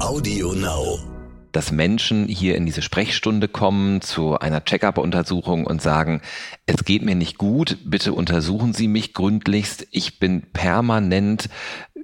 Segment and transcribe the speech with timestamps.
[0.00, 0.98] Audio Now.
[1.52, 6.20] dass Menschen hier in diese Sprechstunde kommen zu einer Check-up-Untersuchung und sagen,
[6.66, 11.48] es geht mir nicht gut, bitte untersuchen Sie mich gründlichst, ich bin permanent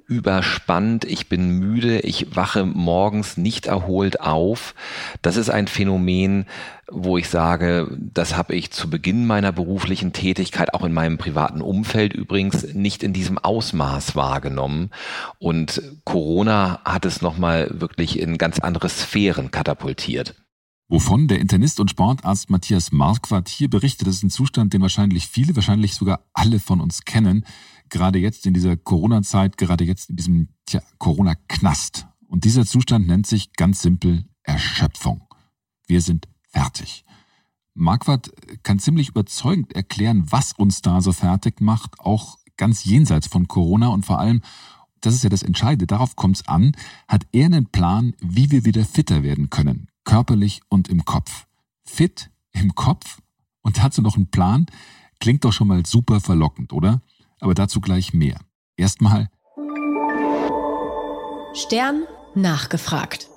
[0.07, 4.75] überspannt, ich bin müde, ich wache morgens nicht erholt auf.
[5.21, 6.45] Das ist ein Phänomen,
[6.91, 11.61] wo ich sage, das habe ich zu Beginn meiner beruflichen Tätigkeit, auch in meinem privaten
[11.61, 14.91] Umfeld übrigens, nicht in diesem Ausmaß wahrgenommen.
[15.39, 20.35] Und Corona hat es nochmal wirklich in ganz andere Sphären katapultiert.
[20.87, 25.55] Wovon der Internist und Sportarzt Matthias Marquardt hier berichtet, ist ein Zustand, den wahrscheinlich viele,
[25.55, 27.43] wahrscheinlich sogar alle von uns kennen.
[27.89, 32.07] Gerade jetzt in dieser Corona-Zeit, gerade jetzt in diesem tja, Corona-Knast.
[32.27, 35.27] Und dieser Zustand nennt sich ganz simpel Erschöpfung.
[35.87, 37.05] Wir sind fertig.
[37.75, 38.31] Marquardt
[38.63, 43.89] kann ziemlich überzeugend erklären, was uns da so fertig macht, auch ganz jenseits von Corona
[43.89, 44.41] und vor allem,
[45.01, 46.71] das ist ja das Entscheidende, darauf kommt es an,
[47.07, 51.47] hat er einen Plan, wie wir wieder fitter werden können, körperlich und im Kopf.
[51.83, 53.21] Fit im Kopf
[53.61, 54.67] und dazu noch ein Plan,
[55.19, 57.01] klingt doch schon mal super verlockend, oder?
[57.39, 58.39] Aber dazu gleich mehr.
[58.77, 59.29] Erstmal
[61.53, 63.29] Stern nachgefragt.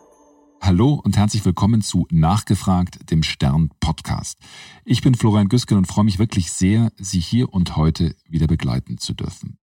[0.61, 4.39] Hallo und herzlich willkommen zu Nachgefragt, dem Stern Podcast.
[4.85, 8.99] Ich bin Florian Güsken und freue mich wirklich sehr, Sie hier und heute wieder begleiten
[8.99, 9.59] zu dürfen.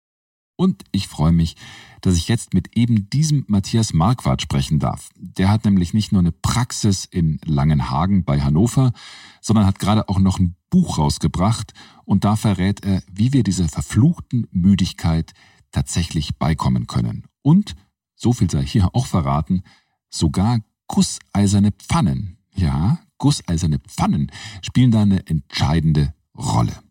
[0.57, 1.57] Und ich freue mich,
[2.01, 5.09] dass ich jetzt mit eben diesem Matthias Marquardt sprechen darf.
[5.17, 8.93] Der hat nämlich nicht nur eine Praxis in Langenhagen bei Hannover,
[9.41, 11.73] sondern hat gerade auch noch ein Buch rausgebracht
[12.05, 15.33] und da verrät er, wie wir dieser verfluchten Müdigkeit
[15.73, 17.25] tatsächlich beikommen können.
[17.43, 17.75] Und,
[18.15, 19.63] so viel sei hier auch verraten,
[20.09, 24.31] sogar gusseiserne Pfannen, ja, gusseiserne Pfannen
[24.63, 26.84] spielen da eine entscheidende Rolle.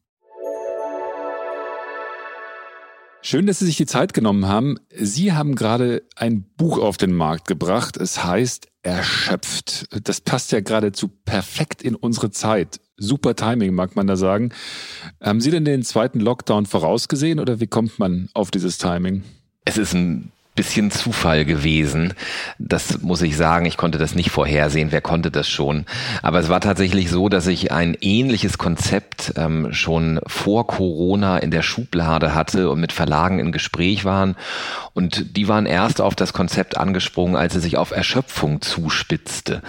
[3.25, 4.75] Schön, dass Sie sich die Zeit genommen haben.
[4.93, 7.95] Sie haben gerade ein Buch auf den Markt gebracht.
[7.95, 9.88] Es heißt Erschöpft.
[10.05, 12.81] Das passt ja geradezu perfekt in unsere Zeit.
[12.97, 14.52] Super Timing, mag man da sagen.
[15.21, 19.23] Haben Sie denn den zweiten Lockdown vorausgesehen oder wie kommt man auf dieses Timing?
[19.64, 22.14] Es ist ein bisschen Zufall gewesen.
[22.59, 23.65] Das muss ich sagen.
[23.65, 24.91] Ich konnte das nicht vorhersehen.
[24.91, 25.86] Wer konnte das schon?
[26.21, 31.52] Aber es war tatsächlich so, dass ich ein ähnliches Konzept ähm, schon vor Corona in
[31.52, 34.36] der Schublade hatte und mit Verlagen in Gespräch waren.
[34.93, 39.61] Und die waren erst auf das Konzept angesprungen, als es sich auf Erschöpfung zuspitzte.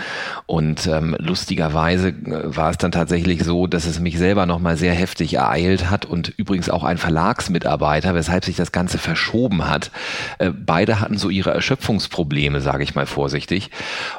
[0.47, 4.93] Und ähm, lustigerweise äh, war es dann tatsächlich so, dass es mich selber nochmal sehr
[4.93, 9.91] heftig ereilt hat und übrigens auch ein Verlagsmitarbeiter, weshalb sich das Ganze verschoben hat.
[10.39, 13.71] Äh, beide hatten so ihre Erschöpfungsprobleme, sage ich mal vorsichtig.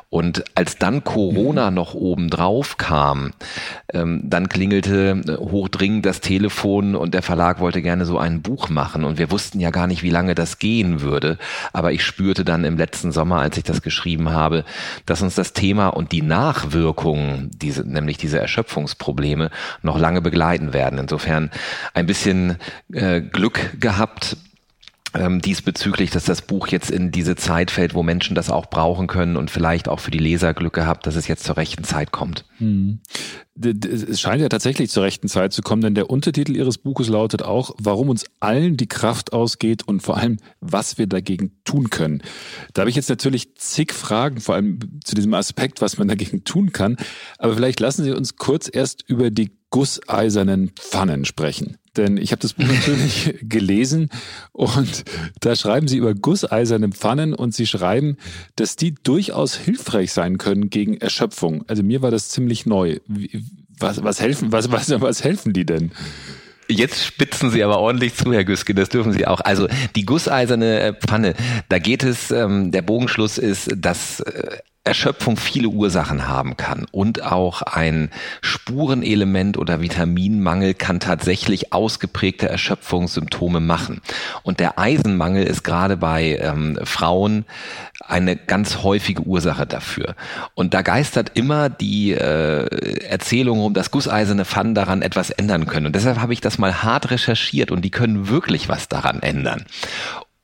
[0.09, 3.33] Und als dann Corona noch oben drauf kam,
[3.93, 8.69] ähm, dann klingelte äh, hochdringend das Telefon und der Verlag wollte gerne so ein Buch
[8.69, 9.03] machen.
[9.03, 11.37] Und wir wussten ja gar nicht, wie lange das gehen würde.
[11.73, 14.65] Aber ich spürte dann im letzten Sommer, als ich das geschrieben habe,
[15.05, 19.51] dass uns das Thema und die Nachwirkungen, diese, nämlich diese Erschöpfungsprobleme,
[19.81, 20.99] noch lange begleiten werden.
[20.99, 21.51] Insofern
[21.93, 22.57] ein bisschen
[22.91, 24.37] äh, Glück gehabt,
[25.15, 29.07] ähm, diesbezüglich, dass das Buch jetzt in diese Zeit fällt, wo Menschen das auch brauchen
[29.07, 32.11] können und vielleicht auch für die Leser Glück gehabt, dass es jetzt zur rechten Zeit
[32.11, 32.45] kommt.
[32.57, 32.99] Hm.
[33.57, 37.41] Es scheint ja tatsächlich zur rechten Zeit zu kommen, denn der Untertitel Ihres Buches lautet
[37.41, 42.21] auch, warum uns allen die Kraft ausgeht und vor allem, was wir dagegen tun können.
[42.73, 46.43] Da habe ich jetzt natürlich zig Fragen, vor allem zu diesem Aspekt, was man dagegen
[46.43, 46.97] tun kann.
[47.37, 52.41] Aber vielleicht lassen Sie uns kurz erst über die gusseisernen Pfannen sprechen denn ich habe
[52.41, 54.09] das Buch natürlich gelesen
[54.51, 55.03] und
[55.39, 58.17] da schreiben sie über gusseiserne Pfannen und sie schreiben,
[58.55, 61.63] dass die durchaus hilfreich sein können gegen Erschöpfung.
[61.67, 62.99] Also mir war das ziemlich neu.
[63.79, 65.91] Was, was helfen, was, was, was helfen die denn?
[66.67, 69.39] Jetzt spitzen Sie aber ordentlich zu, Herr Güske, das dürfen Sie auch.
[69.41, 71.35] Also die gusseiserne äh, Pfanne,
[71.69, 77.23] da geht es, ähm, der Bogenschluss ist, dass äh, Erschöpfung viele Ursachen haben kann und
[77.23, 84.01] auch ein Spurenelement oder Vitaminmangel kann tatsächlich ausgeprägte Erschöpfungssymptome machen.
[84.43, 87.45] Und der Eisenmangel ist gerade bei ähm, Frauen
[88.07, 90.15] eine ganz häufige Ursache dafür.
[90.53, 95.87] Und da geistert immer die äh, Erzählung um, dass gusseiserne Pfannen daran etwas ändern können.
[95.87, 99.65] Und deshalb habe ich das mal hart recherchiert und die können wirklich was daran ändern.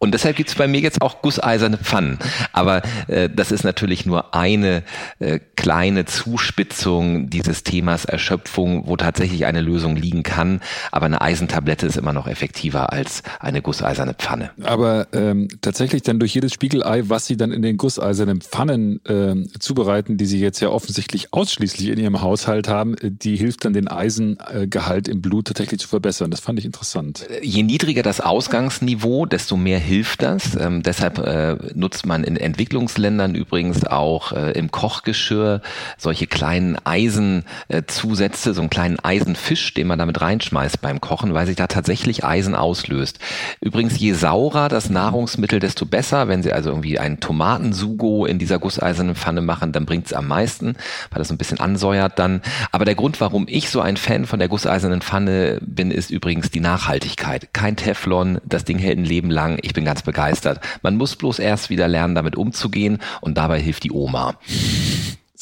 [0.02, 2.18] Und deshalb gibt's bei mir jetzt auch gusseiserne Pfannen.
[2.54, 4.82] Aber äh, das ist natürlich nur eine
[5.20, 10.60] äh, kleine Zuspitzung dieses Themas Erschöpfung, wo tatsächlich eine Lösung liegen kann.
[10.92, 14.50] Aber eine Eisentablette ist immer noch effektiver als eine gusseiserne Pfanne.
[14.64, 19.36] Aber ähm, tatsächlich dann durch jedes Spiegelei, was Sie dann in den gusseisernen Pfannen äh,
[19.60, 23.74] zubereiten, die Sie jetzt ja offensichtlich ausschließlich in Ihrem Haushalt haben, äh, die hilft dann
[23.74, 26.32] den Eisengehalt im Blut tatsächlich zu verbessern.
[26.32, 27.28] Das fand ich interessant.
[27.44, 30.56] Je niedriger das Ausgangsniveau, desto mehr hilft das.
[30.56, 35.62] Ähm, deshalb äh, nutzt man in Entwicklungsländern übrigens auch äh, im Kochgeschirr
[35.98, 41.56] solche kleinen Eisenzusätze, so einen kleinen Eisenfisch, den man damit reinschmeißt beim Kochen, weil sich
[41.56, 43.20] da tatsächlich Eisen auslöst.
[43.60, 46.28] Übrigens, je saurer das Nahrungsmittel, desto besser.
[46.28, 50.28] Wenn Sie also irgendwie einen Tomatensugo in dieser gusseisernen Pfanne machen, dann bringt es am
[50.28, 50.76] meisten,
[51.10, 52.42] weil das so ein bisschen ansäuert dann.
[52.72, 56.50] Aber der Grund, warum ich so ein Fan von der gusseisernen Pfanne bin, ist übrigens
[56.52, 57.54] die Nachhaltigkeit.
[57.54, 59.60] Kein Teflon, das Ding hält ein Leben lang.
[59.62, 60.60] Ich bin ganz begeistert.
[60.82, 64.36] Man muss bloß erst wieder lernen, damit umzugehen und dabei hilft die Oma.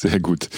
[0.00, 0.48] Sehr gut.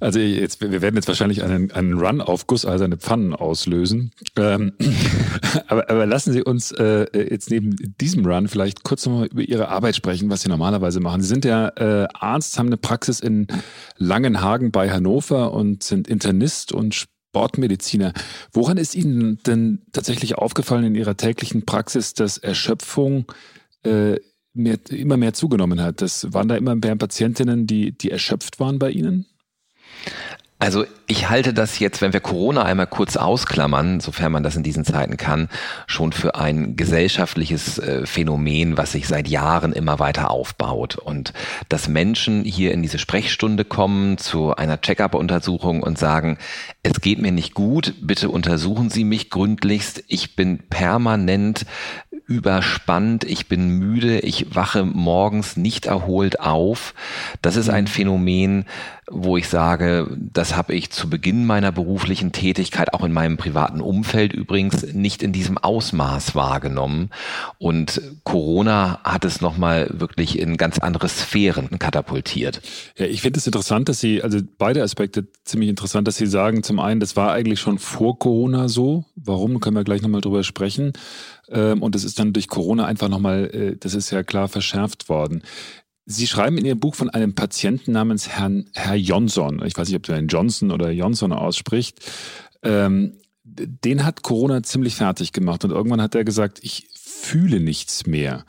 [0.00, 4.12] Also jetzt, wir werden jetzt wahrscheinlich einen, einen Run auf gusseiserne Pfannen auslösen.
[4.36, 4.74] Ähm,
[5.66, 9.68] aber, aber lassen Sie uns äh, jetzt neben diesem Run vielleicht kurz nochmal über Ihre
[9.68, 11.22] Arbeit sprechen, was Sie normalerweise machen.
[11.22, 13.46] Sie sind ja äh, Arzt, haben eine Praxis in
[13.96, 18.12] Langenhagen bei Hannover und sind Internist und Sportmediziner.
[18.52, 23.24] Woran ist Ihnen denn tatsächlich aufgefallen in Ihrer täglichen Praxis, dass Erschöpfung
[23.84, 24.16] äh,
[24.52, 26.02] mehr, immer mehr zugenommen hat?
[26.02, 29.24] Das waren da immer mehr Patientinnen, die, die erschöpft waren bei Ihnen?
[30.62, 34.62] Also ich halte das jetzt, wenn wir Corona einmal kurz ausklammern, sofern man das in
[34.62, 35.48] diesen Zeiten kann,
[35.88, 40.94] schon für ein gesellschaftliches äh, Phänomen, was sich seit Jahren immer weiter aufbaut.
[40.94, 41.32] Und
[41.68, 46.38] dass Menschen hier in diese Sprechstunde kommen zu einer Check-up-Untersuchung und sagen,
[46.84, 51.66] es geht mir nicht gut, bitte untersuchen Sie mich gründlichst, ich bin permanent
[52.32, 56.94] überspannt, ich bin müde, ich wache morgens nicht erholt auf.
[57.42, 58.64] Das ist ein Phänomen,
[59.10, 63.80] wo ich sage, das habe ich zu Beginn meiner beruflichen Tätigkeit, auch in meinem privaten
[63.80, 67.10] Umfeld übrigens, nicht in diesem Ausmaß wahrgenommen.
[67.58, 72.62] Und Corona hat es nochmal wirklich in ganz andere Sphären katapultiert.
[72.96, 76.62] Ja, ich finde es interessant, dass Sie, also beide Aspekte ziemlich interessant, dass Sie sagen,
[76.62, 79.04] zum einen, das war eigentlich schon vor Corona so.
[79.16, 80.92] Warum, können wir gleich nochmal drüber sprechen.
[81.48, 85.08] Ähm, und das ist dann durch Corona einfach nochmal, äh, das ist ja klar verschärft
[85.08, 85.42] worden.
[86.04, 89.62] Sie schreiben in Ihrem Buch von einem Patienten namens Herrn Herr Johnson.
[89.64, 92.00] Ich weiß nicht, ob du einen Johnson oder Johnson ausspricht.
[92.62, 98.06] Ähm, den hat Corona ziemlich fertig gemacht und irgendwann hat er gesagt, ich fühle nichts
[98.06, 98.44] mehr.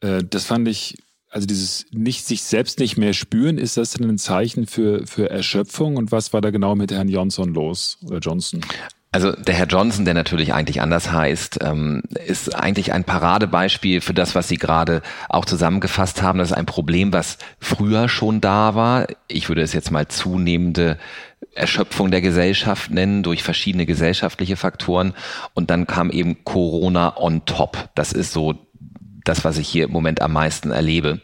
[0.00, 0.98] Äh, das fand ich,
[1.28, 5.30] also dieses nicht sich selbst nicht mehr spüren, ist das denn ein Zeichen für, für
[5.30, 5.96] Erschöpfung?
[5.96, 8.62] Und was war da genau mit Herrn Johnson los oder Johnson?
[9.12, 14.14] Also der Herr Johnson, der natürlich eigentlich anders heißt, ähm, ist eigentlich ein Paradebeispiel für
[14.14, 16.38] das, was Sie gerade auch zusammengefasst haben.
[16.38, 19.08] Das ist ein Problem, was früher schon da war.
[19.26, 20.96] Ich würde es jetzt mal zunehmende
[21.54, 25.14] Erschöpfung der Gesellschaft nennen durch verschiedene gesellschaftliche Faktoren.
[25.54, 27.88] Und dann kam eben Corona on top.
[27.96, 28.54] Das ist so
[29.24, 31.14] das, was ich hier im Moment am meisten erlebe.
[31.14, 31.20] Mhm.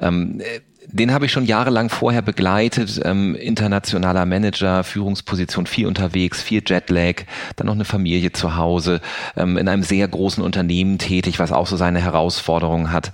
[0.00, 0.42] Ähm,
[0.88, 7.24] den habe ich schon jahrelang vorher begleitet, ähm, internationaler Manager, Führungsposition, viel unterwegs, viel Jetlag,
[7.56, 9.00] dann noch eine Familie zu Hause,
[9.36, 13.12] ähm, in einem sehr großen Unternehmen tätig, was auch so seine Herausforderungen hat.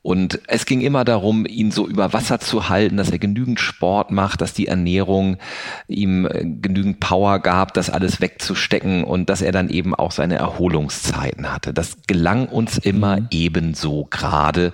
[0.00, 4.12] Und es ging immer darum, ihn so über Wasser zu halten, dass er genügend Sport
[4.12, 5.38] macht, dass die Ernährung
[5.88, 10.36] ihm äh, genügend Power gab, das alles wegzustecken und dass er dann eben auch seine
[10.36, 11.74] Erholungszeiten hatte.
[11.74, 13.28] Das gelang uns immer mhm.
[13.30, 14.72] ebenso gerade,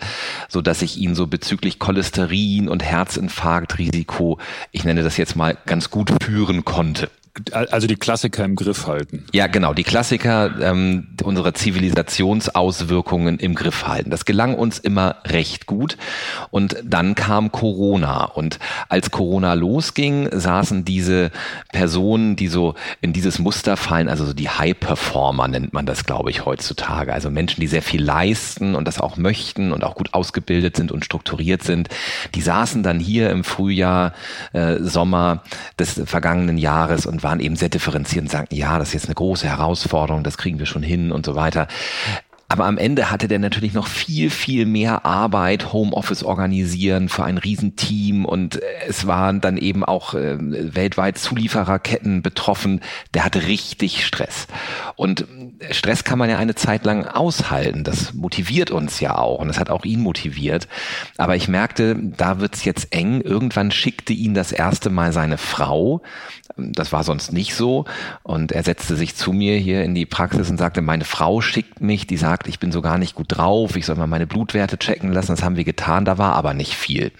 [0.48, 4.38] so dass ich ihn so bezüglich Cholesterin und Herzinfarktrisiko,
[4.72, 7.08] ich nenne das jetzt mal ganz gut führen konnte.
[7.50, 9.24] Also die Klassiker im Griff halten.
[9.32, 14.10] Ja, genau, die Klassiker ähm, unserer Zivilisationsauswirkungen im Griff halten.
[14.10, 15.96] Das gelang uns immer recht gut.
[16.50, 18.26] Und dann kam Corona.
[18.26, 21.32] Und als Corona losging, saßen diese
[21.72, 26.30] Personen, die so in dieses Muster fallen, also so die High-Performer nennt man das, glaube
[26.30, 27.12] ich, heutzutage.
[27.12, 30.92] Also Menschen, die sehr viel leisten und das auch möchten und auch gut ausgebildet sind
[30.92, 31.88] und strukturiert sind.
[32.36, 34.12] Die saßen dann hier im Frühjahr,
[34.52, 35.42] äh, Sommer
[35.80, 39.16] des vergangenen Jahres und waren eben sehr differenziert und sagten, ja, das ist jetzt eine
[39.16, 41.66] große Herausforderung, das kriegen wir schon hin und so weiter.
[42.46, 47.38] Aber am Ende hatte der natürlich noch viel, viel mehr Arbeit, Homeoffice organisieren für ein
[47.38, 52.80] Riesenteam und es waren dann eben auch äh, weltweit Zuliefererketten betroffen.
[53.14, 54.46] Der hatte richtig Stress.
[54.94, 55.26] Und
[55.70, 57.82] Stress kann man ja eine Zeit lang aushalten.
[57.82, 60.68] Das motiviert uns ja auch und das hat auch ihn motiviert.
[61.16, 63.22] Aber ich merkte, da wird's jetzt eng.
[63.22, 66.02] Irgendwann schickte ihn das erste Mal seine Frau.
[66.56, 67.84] Das war sonst nicht so.
[68.22, 71.80] Und er setzte sich zu mir hier in die Praxis und sagte, meine Frau schickt
[71.80, 74.78] mich, die sagt, ich bin so gar nicht gut drauf, ich soll mal meine Blutwerte
[74.78, 75.32] checken lassen.
[75.32, 77.12] Das haben wir getan, da war aber nicht viel.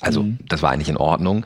[0.00, 0.38] Also mhm.
[0.48, 1.44] das war eigentlich in Ordnung.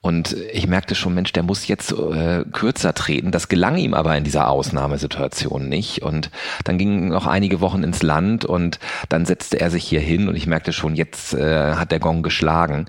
[0.00, 3.30] Und ich merkte schon, Mensch, der muss jetzt äh, kürzer treten.
[3.30, 6.02] Das gelang ihm aber in dieser Ausnahmesituation nicht.
[6.02, 6.30] Und
[6.64, 10.36] dann gingen noch einige Wochen ins Land und dann setzte er sich hier hin und
[10.36, 12.86] ich merkte schon, jetzt äh, hat der Gong geschlagen.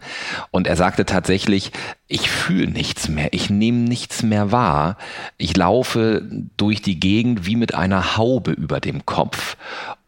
[0.51, 1.71] Und er sagte tatsächlich,
[2.07, 4.97] ich fühle nichts mehr, ich nehme nichts mehr wahr.
[5.37, 6.23] Ich laufe
[6.57, 9.57] durch die Gegend wie mit einer Haube über dem Kopf.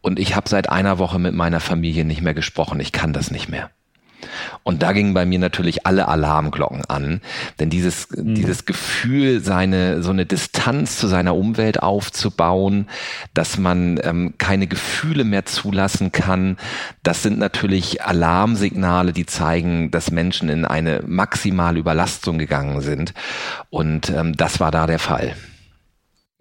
[0.00, 2.80] Und ich habe seit einer Woche mit meiner Familie nicht mehr gesprochen.
[2.80, 3.70] Ich kann das nicht mehr.
[4.62, 7.20] Und da gingen bei mir natürlich alle Alarmglocken an,
[7.58, 8.34] denn dieses, mhm.
[8.34, 12.88] dieses Gefühl, seine, so eine Distanz zu seiner Umwelt aufzubauen,
[13.34, 16.56] dass man ähm, keine Gefühle mehr zulassen kann,
[17.02, 23.14] das sind natürlich Alarmsignale, die zeigen, dass Menschen in eine maximale Überlastung gegangen sind.
[23.70, 25.34] Und ähm, das war da der Fall.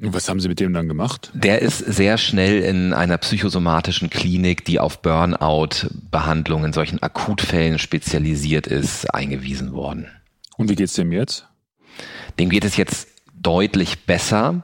[0.05, 1.31] Was haben Sie mit dem dann gemacht?
[1.33, 8.67] Der ist sehr schnell in einer psychosomatischen Klinik, die auf Burnout-Behandlung in solchen Akutfällen spezialisiert
[8.67, 10.07] ist, eingewiesen worden.
[10.57, 11.48] Und wie geht's dem jetzt?
[12.38, 14.63] Dem geht es jetzt deutlich besser,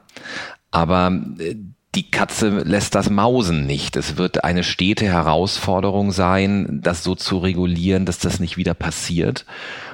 [0.71, 1.55] aber äh,
[1.95, 3.95] die Katze lässt das Mausen nicht.
[3.95, 9.45] Es wird eine stete Herausforderung sein, das so zu regulieren, dass das nicht wieder passiert.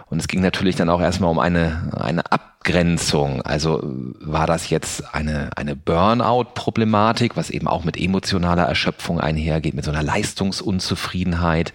[0.07, 2.31] Und es ging natürlich dann auch erstmal um eine, eine
[2.65, 3.43] Abgrenzung.
[3.43, 3.79] Also
[4.19, 9.91] war das jetzt eine, eine Burnout-Problematik, was eben auch mit emotionaler Erschöpfung einhergeht, mit so
[9.91, 11.73] einer Leistungsunzufriedenheit,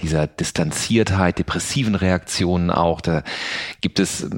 [0.00, 3.02] dieser Distanziertheit, depressiven Reaktionen auch.
[3.02, 3.22] Da
[3.82, 4.28] gibt es äh,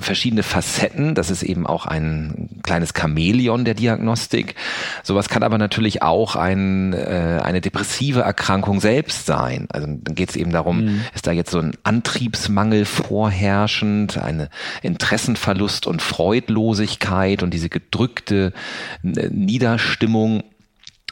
[0.00, 1.14] verschiedene Facetten.
[1.14, 4.54] Das ist eben auch ein kleines Chamäleon der Diagnostik.
[5.02, 9.66] Sowas kann aber natürlich auch ein, äh, eine depressive Erkrankung selbst sein.
[9.70, 11.04] Also dann geht es eben darum, mhm.
[11.14, 14.50] ist da jetzt so ein Antriebsmangel vorherrschend, eine
[15.38, 18.52] Interessenverlust und Freudlosigkeit und diese gedrückte
[19.02, 20.42] Niederstimmung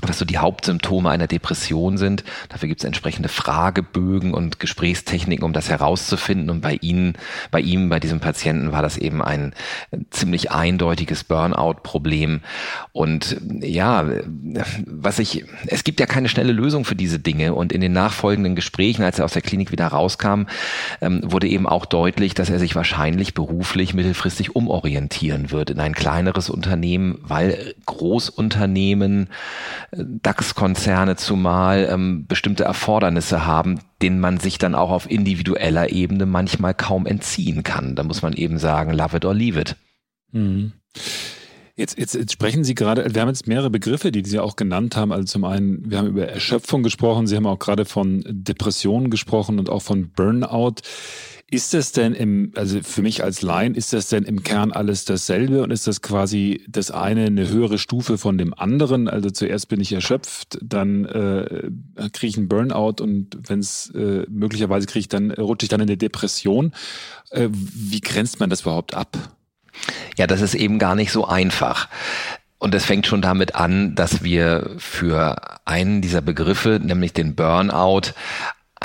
[0.02, 2.22] was so die Hauptsymptome einer Depression sind.
[2.50, 6.50] Dafür gibt es entsprechende Fragebögen und Gesprächstechniken, um das herauszufinden.
[6.50, 7.14] Und bei Ihnen,
[7.50, 9.54] bei ihm, bei diesem Patienten war das eben ein
[10.10, 12.40] ziemlich eindeutiges Burnout-Problem.
[12.92, 14.06] Und ja,
[14.86, 17.54] was ich, es gibt ja keine schnelle Lösung für diese Dinge.
[17.54, 20.42] Und in den nachfolgenden Gesprächen, als er aus der Klinik wieder rauskam,
[21.00, 25.94] ähm, wurde eben auch deutlich, dass er sich wahrscheinlich beruflich mittelfristig umorientieren wird in ein
[25.94, 29.30] kleineres Unternehmen, weil Großunternehmen
[29.92, 36.74] DAX-Konzerne zumal ähm, bestimmte Erfordernisse haben, denen man sich dann auch auf individueller Ebene manchmal
[36.74, 37.94] kaum entziehen kann.
[37.94, 39.76] Da muss man eben sagen, love it or leave it.
[40.32, 40.72] Mhm.
[41.78, 44.96] Jetzt, jetzt, jetzt sprechen Sie gerade, wir haben jetzt mehrere Begriffe, die Sie auch genannt
[44.96, 45.12] haben.
[45.12, 49.58] Also zum einen, wir haben über Erschöpfung gesprochen, Sie haben auch gerade von Depressionen gesprochen
[49.58, 50.76] und auch von Burnout.
[51.48, 55.04] Ist das denn im, also für mich als Laien, ist das denn im Kern alles
[55.04, 59.06] dasselbe und ist das quasi das eine eine höhere Stufe von dem anderen?
[59.06, 61.70] Also zuerst bin ich erschöpft, dann äh,
[62.10, 65.80] kriege ich einen Burnout und wenn es äh, möglicherweise kriege ich dann, rutsche ich dann
[65.82, 66.72] in eine Depression.
[67.30, 69.35] Äh, wie grenzt man das überhaupt ab?
[70.16, 71.88] Ja, das ist eben gar nicht so einfach.
[72.58, 78.12] Und es fängt schon damit an, dass wir für einen dieser Begriffe, nämlich den Burnout,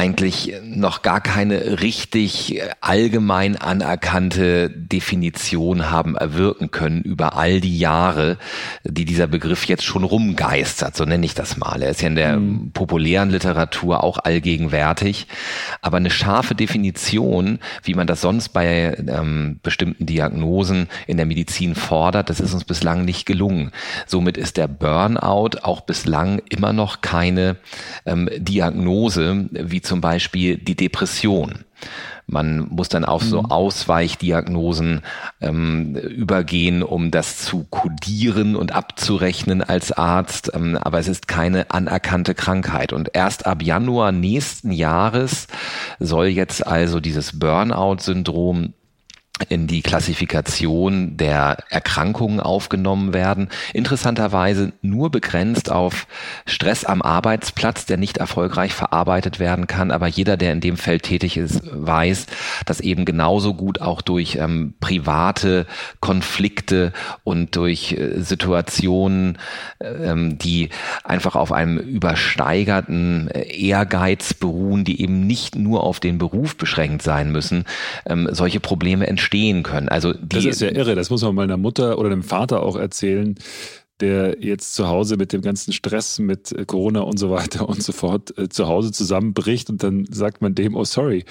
[0.02, 8.38] eigentlich noch gar keine richtig allgemein anerkannte Definition haben erwirken können über all die Jahre,
[8.84, 11.84] die dieser Begriff jetzt schon rumgeistert, so nenne ich das mal.
[11.84, 12.72] Er ist ja in der mhm.
[12.72, 15.28] populären Literatur auch allgegenwärtig,
[15.84, 21.76] aber eine scharfe Definition, wie man das sonst bei ähm, bestimmten Diagnosen in der Medizin
[21.76, 23.72] fordert, das ist uns bislang nicht gelungen.
[24.08, 27.58] Somit ist der Burnout auch bislang immer noch keine
[28.08, 31.66] ähm, Diagnose, wie wie zum Beispiel die Depression.
[32.26, 33.48] Man muss dann auf so mhm.
[33.48, 35.02] Ausweichdiagnosen
[35.42, 40.50] ähm, übergehen, um das zu kodieren und abzurechnen als Arzt.
[40.54, 42.94] Ähm, aber es ist keine anerkannte Krankheit.
[42.94, 45.48] Und erst ab Januar nächsten Jahres
[46.00, 48.72] soll jetzt also dieses Burnout-Syndrom
[49.50, 53.50] in die Klassifikation der Erkrankungen aufgenommen werden.
[53.74, 56.08] Interessanterweise nur begrenzt auf
[56.46, 59.92] Stress am Arbeitsplatz, der nicht erfolgreich verarbeitet werden kann.
[59.92, 62.28] Aber jeder, der in dem Feld tätig ist, weiß,
[62.66, 65.66] dass eben genauso gut auch durch ähm, private
[66.00, 66.94] Konflikte
[67.24, 69.38] und durch äh, Situationen,
[69.80, 70.70] ähm, die
[71.04, 77.02] einfach auf einem übersteigerten äh, Ehrgeiz beruhen, die eben nicht nur auf den Beruf beschränkt
[77.02, 77.66] sein müssen,
[78.06, 79.90] ähm, solche Probleme entstehen verstehen können.
[79.90, 82.76] Also die, das ist ja irre, das muss man meiner Mutter oder dem Vater auch
[82.76, 83.36] erzählen,
[84.00, 87.92] der jetzt zu Hause mit dem ganzen Stress mit Corona und so weiter und so
[87.92, 91.24] fort äh, zu Hause zusammenbricht und dann sagt man dem, oh sorry,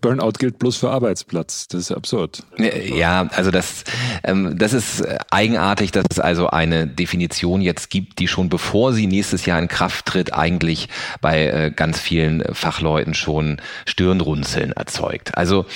[0.00, 1.68] Burnout gilt bloß für Arbeitsplatz.
[1.68, 2.42] Das ist absurd.
[2.56, 3.84] Ja, also das,
[4.24, 9.06] ähm, das ist eigenartig, dass es also eine Definition jetzt gibt, die schon bevor sie
[9.06, 10.88] nächstes Jahr in Kraft tritt, eigentlich
[11.20, 15.36] bei äh, ganz vielen Fachleuten schon Stirnrunzeln erzeugt.
[15.36, 15.66] Also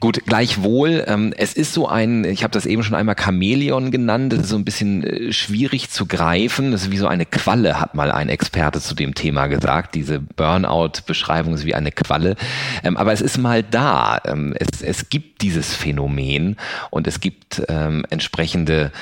[0.00, 4.32] gut, gleichwohl, ähm, es ist so ein, ich habe das eben schon einmal Chamäleon genannt,
[4.32, 6.72] das ist so ein bisschen äh, schwierig zu greifen.
[6.72, 9.94] Das ist wie so eine Qualle, hat mal ein Experte zu dem Thema gesagt.
[9.94, 12.34] Diese Burnout-Beschreibung ist wie eine Qualle.
[12.82, 14.18] Ähm, aber es ist mal da.
[14.24, 16.56] Ähm, es, es gibt dieses Phänomen
[16.90, 18.92] und es gibt ähm, entsprechende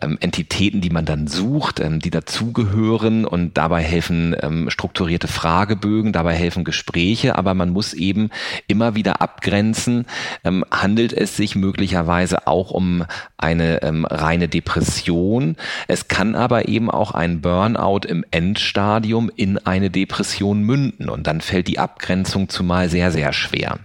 [0.00, 6.12] ähm, Entitäten, die man dann sucht, ähm, die dazugehören und dabei helfen ähm, strukturierte Fragebögen,
[6.12, 8.30] dabei helfen Gespräche, aber man muss eben
[8.66, 10.06] immer wieder abgrenzen,
[10.44, 13.04] ähm, handelt es sich möglicherweise auch um
[13.36, 15.56] eine ähm, reine Depression.
[15.88, 21.40] Es kann aber eben auch ein Burnout im Endstadium in eine Depression münden und dann
[21.40, 23.78] fällt die Abgrenzung zumal sehr, sehr schwer.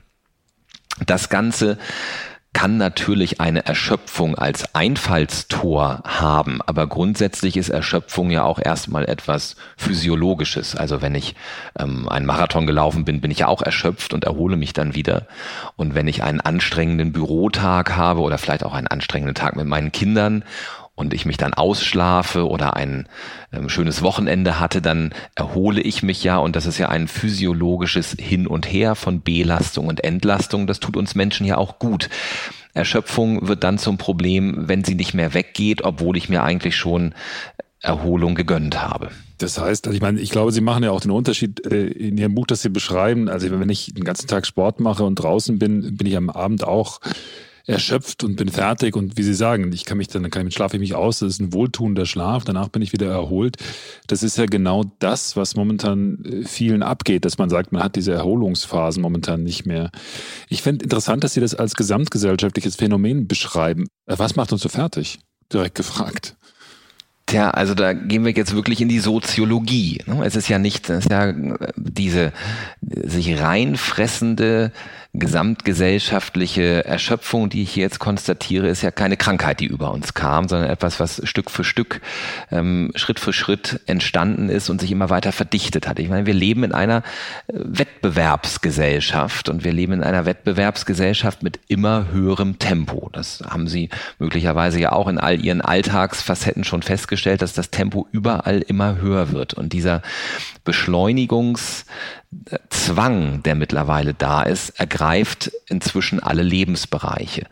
[1.05, 1.77] Das Ganze
[2.57, 9.57] kann natürlich eine Erschöpfung als Einfallstor haben, aber grundsätzlich ist Erschöpfung ja auch erstmal etwas
[9.75, 10.75] Physiologisches.
[10.75, 11.35] Also wenn ich
[11.77, 15.27] ähm, einen Marathon gelaufen bin, bin ich ja auch erschöpft und erhole mich dann wieder.
[15.75, 19.91] Und wenn ich einen anstrengenden Bürotag habe oder vielleicht auch einen anstrengenden Tag mit meinen
[19.91, 20.43] Kindern
[20.97, 23.07] und ich mich dann ausschlafe oder ein
[23.53, 28.15] ähm, schönes Wochenende hatte, dann erhole ich mich ja und das ist ja ein physiologisches
[28.19, 30.65] Hin und Her von Belastung und Entlastung.
[30.65, 32.09] Das tut uns Menschen ja auch gut.
[32.73, 37.13] Erschöpfung wird dann zum Problem, wenn sie nicht mehr weggeht, obwohl ich mir eigentlich schon
[37.79, 39.11] Erholung gegönnt habe.
[39.37, 42.17] Das heißt, also ich meine, ich glaube, Sie machen ja auch den Unterschied äh, in
[42.17, 43.29] Ihrem Buch, das Sie beschreiben.
[43.29, 46.63] Also wenn ich den ganzen Tag Sport mache und draußen bin, bin ich am Abend
[46.63, 46.99] auch
[47.67, 50.77] erschöpft und bin fertig und wie Sie sagen, ich kann mich dann, kann ich, schlafe
[50.77, 53.57] ich mich aus, das ist ein wohltuender Schlaf, danach bin ich wieder erholt.
[54.07, 57.97] Das ist ja genau das, was momentan äh, vielen abgeht, dass man sagt, man hat
[57.97, 59.91] diese Erholungsphasen momentan nicht mehr.
[60.47, 63.87] Ich finde interessant, dass Sie das als gesamtgesellschaftliches Phänomen beschreiben.
[64.05, 65.19] Äh, was macht uns so fertig?
[65.51, 66.37] Direkt gefragt.
[67.27, 70.01] Tja, also da gehen wir jetzt wirklich in die Soziologie.
[70.05, 70.23] Ne?
[70.25, 72.31] Es ist ja nicht, es ist ja äh, diese
[72.81, 74.71] sich reinfressende
[75.19, 80.47] gesamtgesellschaftliche Erschöpfung, die ich hier jetzt konstatiere, ist ja keine Krankheit, die über uns kam,
[80.47, 82.01] sondern etwas, was Stück für Stück,
[82.51, 85.99] ähm, Schritt für Schritt entstanden ist und sich immer weiter verdichtet hat.
[85.99, 86.97] Ich meine, wir leben in einer
[87.47, 93.09] äh, Wettbewerbsgesellschaft und wir leben in einer Wettbewerbsgesellschaft mit immer höherem Tempo.
[93.13, 98.07] Das haben Sie möglicherweise ja auch in all Ihren Alltagsfacetten schon festgestellt, dass das Tempo
[98.11, 100.01] überall immer höher wird und dieser
[100.63, 101.85] Beschleunigungs
[102.69, 107.47] Zwang, der mittlerweile da ist, ergreift inzwischen alle Lebensbereiche.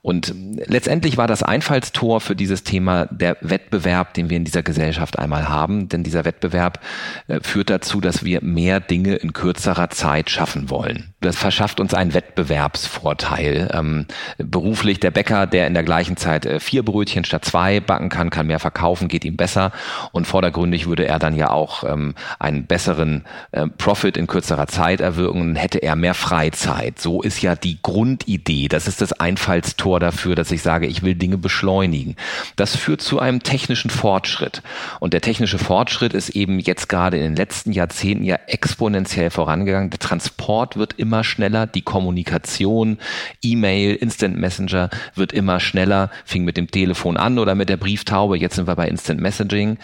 [0.00, 0.34] Und
[0.66, 5.48] letztendlich war das Einfallstor für dieses Thema der Wettbewerb, den wir in dieser Gesellschaft einmal
[5.50, 5.90] haben.
[5.90, 6.80] Denn dieser Wettbewerb
[7.28, 11.14] äh, führt dazu, dass wir mehr Dinge in kürzerer Zeit schaffen wollen.
[11.20, 13.70] Das verschafft uns einen Wettbewerbsvorteil.
[13.74, 14.06] Ähm,
[14.38, 18.30] beruflich der Bäcker, der in der gleichen Zeit äh, vier Brötchen statt zwei backen kann,
[18.30, 19.72] kann mehr verkaufen, geht ihm besser.
[20.12, 25.00] Und vordergründig würde er dann ja auch ähm, einen besseren äh, Profit in kürzerer Zeit
[25.00, 27.00] erwirken, hätte er mehr Freizeit.
[27.00, 28.68] So ist ja die Grundidee.
[28.68, 32.16] Das ist das Einfallstor dafür, dass ich sage, ich will Dinge beschleunigen.
[32.56, 34.62] Das führt zu einem technischen Fortschritt.
[35.00, 39.90] Und der technische Fortschritt ist eben jetzt gerade in den letzten Jahrzehnten ja exponentiell vorangegangen.
[39.90, 42.98] Der Transport wird immer schneller, die Kommunikation,
[43.42, 48.38] E-Mail, Instant Messenger wird immer schneller, fing mit dem Telefon an oder mit der Brieftaube,
[48.38, 49.78] jetzt sind wir bei Instant Messaging.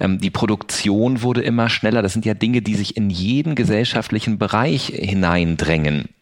[0.00, 2.02] Ähm, die Produktion wurde immer schneller.
[2.02, 6.15] Das sind ja Dinge, die sich in jeden gesellschaftlichen Bereich hineindrängen.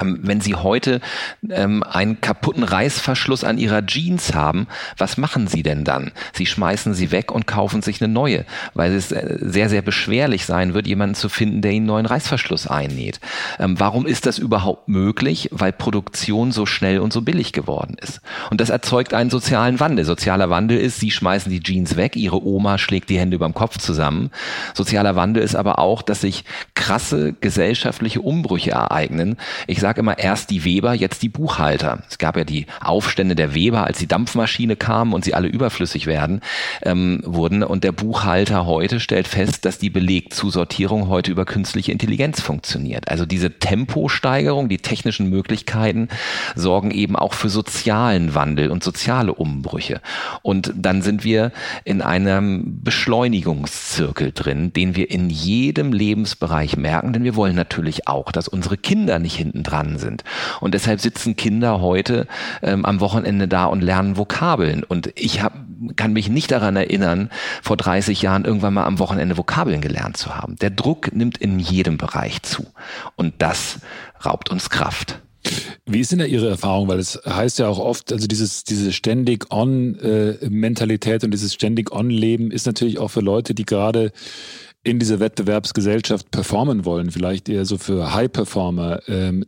[0.00, 1.00] Ähm, wenn Sie heute
[1.48, 6.12] ähm, einen kaputten Reißverschluss an Ihrer Jeans haben, was machen Sie denn dann?
[6.32, 10.46] Sie schmeißen sie weg und kaufen sich eine neue, weil es äh, sehr, sehr beschwerlich
[10.46, 13.20] sein wird, jemanden zu finden, der Ihnen einen neuen Reißverschluss einnäht.
[13.58, 15.48] Ähm, warum ist das überhaupt möglich?
[15.50, 18.20] Weil Produktion so schnell und so billig geworden ist.
[18.50, 20.04] Und das erzeugt einen sozialen Wandel.
[20.04, 23.78] Sozialer Wandel ist, Sie schmeißen die Jeans weg, Ihre Oma schlägt die Hände überm Kopf
[23.78, 24.30] zusammen.
[24.74, 29.36] Sozialer Wandel ist aber auch, dass sich krasse gesellschaftliche Umbrüche ereignen.
[29.66, 32.00] Ich ich sage immer erst die Weber, jetzt die Buchhalter.
[32.06, 36.04] Es gab ja die Aufstände der Weber, als die Dampfmaschine kam und sie alle überflüssig
[36.06, 36.42] werden
[36.82, 37.62] ähm, wurden.
[37.62, 43.08] Und der Buchhalter heute stellt fest, dass die Belegzusortierung heute über künstliche Intelligenz funktioniert.
[43.08, 46.08] Also diese Temposteigerung, die technischen Möglichkeiten
[46.54, 50.02] sorgen eben auch für sozialen Wandel und soziale Umbrüche.
[50.42, 51.52] Und dann sind wir
[51.84, 58.30] in einem Beschleunigungszirkel drin, den wir in jedem Lebensbereich merken, denn wir wollen natürlich auch,
[58.30, 60.24] dass unsere Kinder nicht hinten dran sind.
[60.60, 62.26] Und deshalb sitzen Kinder heute
[62.62, 64.84] ähm, am Wochenende da und lernen Vokabeln.
[64.84, 65.58] Und ich habe
[65.96, 67.30] kann mich nicht daran erinnern,
[67.62, 70.56] vor 30 Jahren irgendwann mal am Wochenende Vokabeln gelernt zu haben.
[70.56, 72.66] Der Druck nimmt in jedem Bereich zu.
[73.16, 73.78] Und das
[74.24, 75.20] raubt uns Kraft.
[75.86, 76.88] Wie ist denn da Ihre Erfahrung?
[76.88, 82.50] Weil es heißt ja auch oft, also dieses, diese ständig On-Mentalität und dieses ständig On-Leben
[82.50, 84.12] ist natürlich auch für Leute, die gerade
[84.82, 89.00] in dieser Wettbewerbsgesellschaft performen wollen, vielleicht eher so für High-Performer.
[89.08, 89.44] Ähm,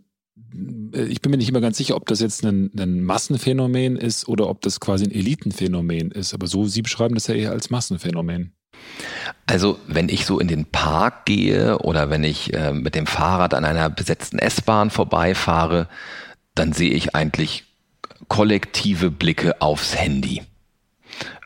[0.93, 4.49] ich bin mir nicht immer ganz sicher, ob das jetzt ein, ein, Massenphänomen ist oder
[4.49, 6.35] ob das quasi ein Elitenphänomen ist.
[6.35, 8.53] Aber so, Sie beschreiben das ja eher als Massenphänomen.
[9.47, 13.55] Also wenn ich so in den Park gehe oder wenn ich äh, mit dem Fahrrad
[13.55, 15.89] an einer besetzten S-Bahn vorbeifahre,
[16.55, 17.65] dann sehe ich eigentlich
[18.29, 20.43] kollektive Blicke aufs Handy.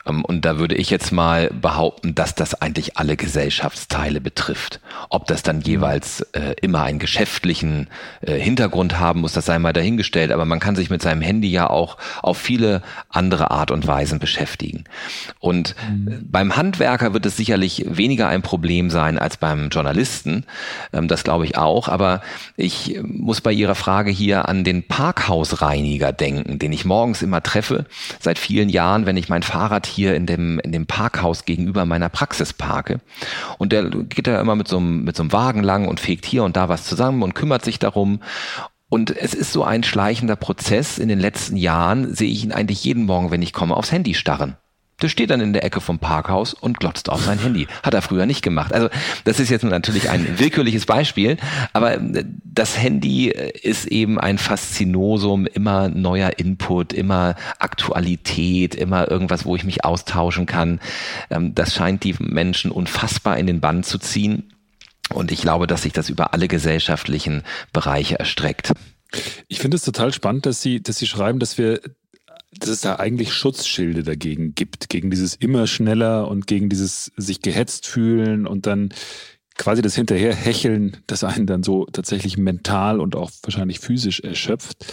[0.07, 4.79] Ähm, und da würde ich jetzt mal behaupten, dass das eigentlich alle Gesellschaftsteile betrifft.
[5.09, 7.87] Ob das dann jeweils äh, immer einen geschäftlichen
[8.21, 10.31] äh, Hintergrund haben muss, das sei mal dahingestellt.
[10.31, 14.19] Aber man kann sich mit seinem Handy ja auch auf viele andere Art und Weisen
[14.19, 14.85] beschäftigen.
[15.39, 16.07] Und mhm.
[16.07, 20.45] Äh, beim Handwerker wird es sicherlich weniger ein Problem sein als beim Journalisten.
[20.93, 21.87] Ähm, das glaube ich auch.
[21.87, 22.21] Aber
[22.55, 27.41] ich äh, muss bei Ihrer Frage hier an den Parkhausreiniger denken, den ich morgens immer
[27.41, 27.85] treffe.
[28.19, 32.07] Seit vielen Jahren, wenn ich mein Fahrrad hier in dem, in dem Parkhaus gegenüber meiner
[32.07, 33.01] Praxis parke.
[33.57, 36.25] Und der geht da immer mit so, einem, mit so einem Wagen lang und fegt
[36.25, 38.21] hier und da was zusammen und kümmert sich darum.
[38.89, 40.99] Und es ist so ein schleichender Prozess.
[40.99, 44.13] In den letzten Jahren sehe ich ihn eigentlich jeden Morgen, wenn ich komme, aufs Handy
[44.13, 44.55] starren.
[45.01, 47.67] Der steht dann in der Ecke vom Parkhaus und glotzt auf sein Handy.
[47.83, 48.73] Hat er früher nicht gemacht.
[48.73, 48.89] Also
[49.25, 51.37] das ist jetzt natürlich ein willkürliches Beispiel,
[51.71, 59.11] aber äh, das Handy äh, ist eben ein Faszinosum, immer neuer Input, immer Aktualität, immer
[59.11, 60.79] irgendwas, wo ich mich austauschen kann.
[61.29, 64.51] Ähm, das scheint die Menschen unfassbar in den Bann zu ziehen.
[65.13, 68.73] Und ich glaube, dass sich das über alle gesellschaftlichen Bereiche erstreckt.
[69.47, 71.81] Ich finde es total spannend, dass Sie, dass Sie schreiben, dass wir
[72.51, 77.41] dass es da eigentlich Schutzschilde dagegen gibt, gegen dieses immer schneller und gegen dieses sich
[77.41, 78.93] gehetzt fühlen und dann
[79.57, 84.85] quasi das hinterher hecheln, das einen dann so tatsächlich mental und auch wahrscheinlich physisch erschöpft.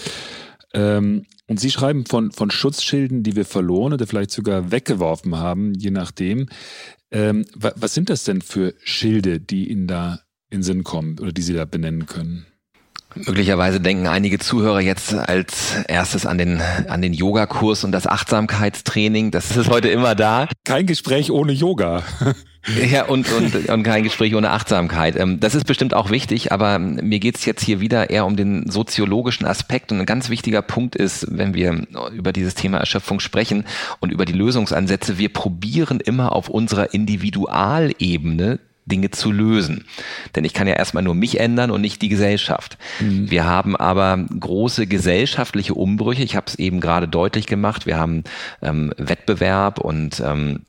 [0.73, 5.75] Ähm, und Sie schreiben von, von Schutzschilden, die wir verloren oder vielleicht sogar weggeworfen haben,
[5.75, 6.49] je nachdem.
[7.11, 11.43] Ähm, was sind das denn für Schilde, die Ihnen da in Sinn kommen oder die
[11.43, 12.47] Sie da benennen können?
[13.15, 19.31] Möglicherweise denken einige Zuhörer jetzt als erstes an den, an den Yogakurs und das Achtsamkeitstraining.
[19.31, 20.49] Das ist heute immer da.
[20.65, 22.03] Kein Gespräch ohne Yoga.
[22.91, 25.17] Ja, und, und, und kein Gespräch ohne Achtsamkeit.
[25.17, 28.71] Ähm, das ist bestimmt auch wichtig, aber mir geht's jetzt hier wieder eher um den
[28.71, 29.93] soziologischen Aspekt.
[29.93, 33.67] Und ein ganz wichtiger Punkt ist, wenn wir über dieses Thema Erschöpfung sprechen
[34.01, 39.87] und über die Lösungsansätze, wir probieren immer auf unserer Individualebene Dinge zu lösen.
[40.35, 42.79] Denn ich kann ja erstmal nur mich ändern und nicht die Gesellschaft.
[43.01, 43.31] Mhm.
[43.31, 46.23] Wir haben aber große gesellschaftliche Umbrüche.
[46.23, 47.87] Ich habe es eben gerade deutlich gemacht.
[47.87, 48.25] Wir haben
[48.63, 50.61] ähm, Wettbewerb und ähm,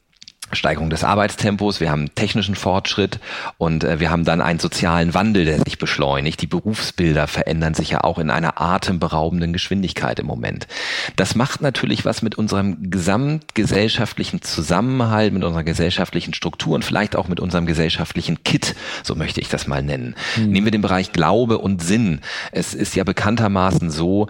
[0.52, 3.20] Steigerung des Arbeitstempos, wir haben technischen Fortschritt
[3.58, 6.42] und äh, wir haben dann einen sozialen Wandel, der sich beschleunigt.
[6.42, 10.68] Die Berufsbilder verändern sich ja auch in einer atemberaubenden Geschwindigkeit im Moment.
[11.16, 17.28] Das macht natürlich was mit unserem gesamtgesellschaftlichen Zusammenhalt, mit unserer gesellschaftlichen Struktur und vielleicht auch
[17.28, 20.16] mit unserem gesellschaftlichen Kit, so möchte ich das mal nennen.
[20.38, 20.50] Mhm.
[20.50, 22.22] Nehmen wir den Bereich Glaube und Sinn.
[22.52, 24.28] Es ist ja bekanntermaßen so,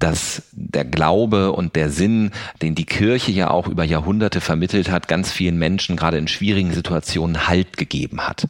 [0.00, 2.32] dass der Glaube und der Sinn,
[2.62, 6.74] den die Kirche ja auch über Jahrhunderte vermittelt hat, ganz vielen Menschen gerade in schwierigen
[6.74, 8.48] Situationen Halt gegeben hat.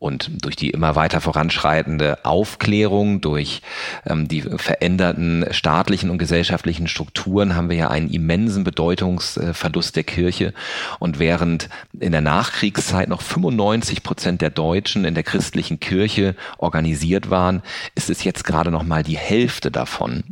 [0.00, 3.62] Und durch die immer weiter voranschreitende Aufklärung, durch
[4.06, 10.54] ähm, die veränderten staatlichen und gesellschaftlichen Strukturen haben wir ja einen immensen Bedeutungsverlust der Kirche.
[11.00, 17.28] Und während in der Nachkriegszeit noch 95 Prozent der Deutschen in der christlichen Kirche organisiert
[17.28, 17.62] waren,
[17.96, 20.22] ist es jetzt gerade noch mal die Hälfte davon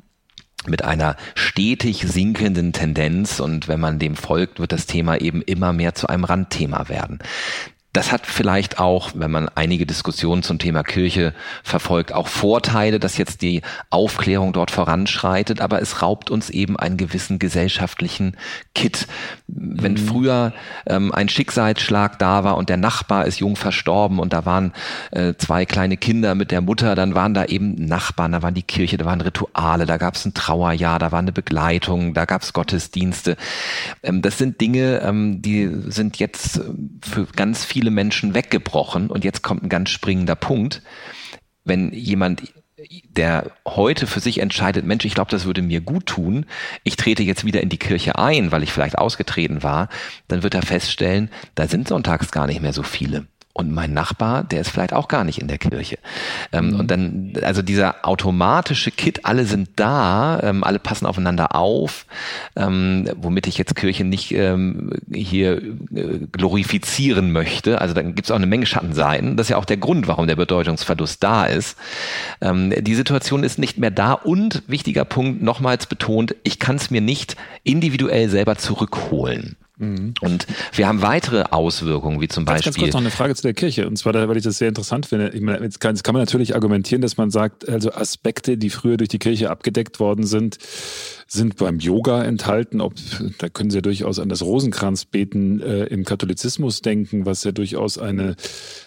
[0.69, 5.73] mit einer stetig sinkenden Tendenz und wenn man dem folgt, wird das Thema eben immer
[5.73, 7.19] mehr zu einem Randthema werden.
[7.97, 11.33] Das hat vielleicht auch, wenn man einige Diskussionen zum Thema Kirche
[11.63, 16.99] verfolgt, auch Vorteile, dass jetzt die Aufklärung dort voranschreitet, aber es raubt uns eben einen
[16.99, 18.37] gewissen gesellschaftlichen
[18.75, 19.07] Kit.
[19.47, 19.97] Wenn mhm.
[19.97, 20.53] früher
[20.87, 24.75] ähm, ein Schicksalsschlag da war und der Nachbar ist jung verstorben und da waren
[25.11, 28.63] äh, zwei kleine Kinder mit der Mutter, dann waren da eben Nachbarn, da waren die
[28.63, 32.43] Kirche, da waren Rituale, da gab es ein Trauerjahr, da war eine Begleitung, da gab
[32.43, 33.39] es Gottesdienste.
[34.03, 36.61] Ähm, das sind Dinge, ähm, die sind jetzt
[37.01, 39.11] für ganz viele viele Menschen weggebrochen.
[39.11, 40.83] Und jetzt kommt ein ganz springender Punkt.
[41.65, 42.53] Wenn jemand
[43.09, 46.47] der heute für sich entscheidet, Mensch, ich glaube, das würde mir gut tun,
[46.83, 49.89] ich trete jetzt wieder in die Kirche ein, weil ich vielleicht ausgetreten war,
[50.29, 53.27] dann wird er feststellen, da sind sonntags gar nicht mehr so viele.
[53.57, 55.99] Und mein Nachbar, der ist vielleicht auch gar nicht in der Kirche.
[56.53, 56.81] Ähm, mhm.
[56.81, 62.05] Und dann, also dieser automatische Kit, alle sind da, ähm, alle passen aufeinander auf,
[62.55, 67.81] ähm, womit ich jetzt Kirche nicht ähm, hier äh, glorifizieren möchte.
[67.81, 69.39] Also dann gibt es auch eine Menge Schattenseiten.
[69.39, 71.79] Das ist ja auch der Grund, warum der Bedeutungsverlust da ist.
[72.43, 76.91] Ähm, die Situation ist nicht mehr da und, wichtiger Punkt, nochmals betont, ich kann es
[76.91, 79.57] mir nicht individuell selber zurückholen.
[79.79, 80.15] Mhm.
[80.23, 82.73] Und wir haben weitere Auswirkungen, wie zum ganz, Beispiel.
[82.73, 83.87] Ganz kurz noch eine Frage zu der Kirche.
[83.87, 85.31] Und zwar, weil ich das sehr interessant finde.
[85.31, 88.71] Ich meine, jetzt, kann, jetzt kann man natürlich argumentieren, dass man sagt, also Aspekte, die
[88.71, 90.59] früher durch die Kirche abgedeckt worden sind,
[91.27, 92.81] sind beim Yoga enthalten.
[92.81, 92.95] Ob,
[93.39, 97.99] da können Sie ja durchaus an das Rosenkranzbeten äh, im Katholizismus denken, was ja durchaus
[97.99, 98.37] eine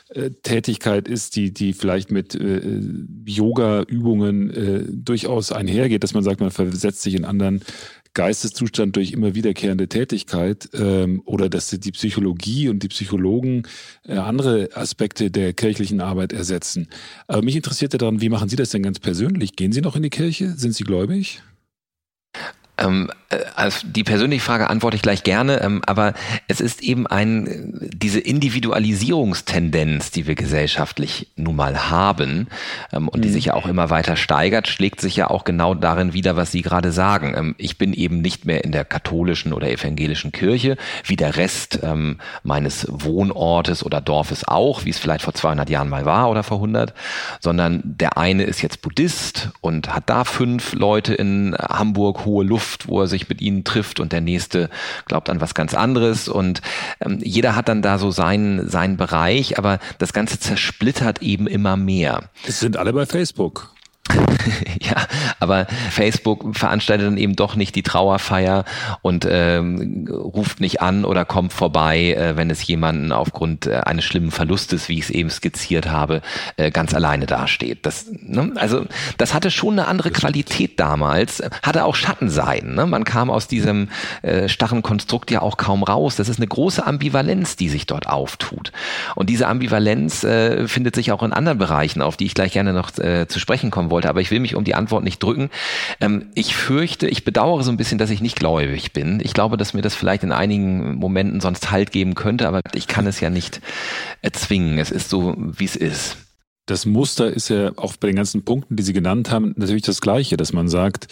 [0.10, 2.82] äh, Tätigkeit ist, die, die vielleicht mit äh,
[3.26, 7.62] Yoga-Übungen äh, durchaus einhergeht, dass man sagt, man versetzt sich in anderen
[8.14, 13.64] Geisteszustand durch immer wiederkehrende Tätigkeit ähm, oder dass die Psychologie und die Psychologen
[14.06, 16.88] äh, andere Aspekte der kirchlichen Arbeit ersetzen.
[17.28, 19.56] Aber mich interessiert ja daran, wie machen Sie das denn ganz persönlich?
[19.56, 20.54] Gehen Sie noch in die Kirche?
[20.58, 21.42] Sind Sie gläubig?
[22.80, 26.14] Ähm, äh, also die persönliche Frage antworte ich gleich gerne, ähm, aber
[26.48, 32.48] es ist eben ein, diese Individualisierungstendenz, die wir gesellschaftlich nun mal haben
[32.92, 33.34] ähm, und die mhm.
[33.34, 36.62] sich ja auch immer weiter steigert, schlägt sich ja auch genau darin wieder, was Sie
[36.62, 37.34] gerade sagen.
[37.38, 41.80] Ähm, ich bin eben nicht mehr in der katholischen oder evangelischen Kirche, wie der Rest
[41.84, 46.44] ähm, meines Wohnortes oder Dorfes auch, wie es vielleicht vor 200 Jahren mal war oder
[46.44, 46.94] vor 100,
[47.40, 52.69] sondern der eine ist jetzt Buddhist und hat da fünf Leute in Hamburg hohe Luft
[52.70, 54.70] Luft, wo er sich mit ihnen trifft und der nächste
[55.06, 56.62] glaubt an was ganz anderes und
[57.02, 61.78] ähm, jeder hat dann da so seinen, seinen Bereich, aber das Ganze zersplittert eben immer
[61.78, 62.30] mehr.
[62.46, 63.74] Es sind alle bei Facebook.
[64.82, 64.96] ja,
[65.40, 68.66] aber Facebook veranstaltet dann eben doch nicht die Trauerfeier
[69.02, 74.06] und ähm, ruft nicht an oder kommt vorbei, äh, wenn es jemanden aufgrund äh, eines
[74.06, 76.22] schlimmen Verlustes, wie ich es eben skizziert habe,
[76.58, 77.86] äh, ganz alleine dasteht.
[77.86, 78.52] Das, ne?
[78.56, 78.86] Also
[79.18, 82.76] das hatte schon eine andere Qualität damals, hatte auch Schattenseiten.
[82.76, 82.86] Ne?
[82.86, 83.90] Man kam aus diesem
[84.22, 86.16] äh, starren Konstrukt ja auch kaum raus.
[86.16, 88.72] Das ist eine große Ambivalenz, die sich dort auftut.
[89.16, 92.74] Und diese Ambivalenz äh, findet sich auch in anderen Bereichen, auf die ich gleich gerne
[92.74, 95.22] noch äh, zu sprechen kommen wollte wollte, aber ich will mich um die Antwort nicht
[95.22, 95.50] drücken.
[96.00, 99.20] Ähm, ich fürchte, ich bedauere so ein bisschen, dass ich nicht gläubig bin.
[99.22, 102.88] Ich glaube, dass mir das vielleicht in einigen Momenten sonst Halt geben könnte, aber ich
[102.88, 103.62] kann es ja nicht
[104.22, 104.80] erzwingen.
[104.80, 106.18] Es ist so, wie es ist.
[106.70, 110.02] Das Muster ist ja auch bei den ganzen Punkten, die Sie genannt haben, natürlich das
[110.02, 111.08] Gleiche, dass man sagt,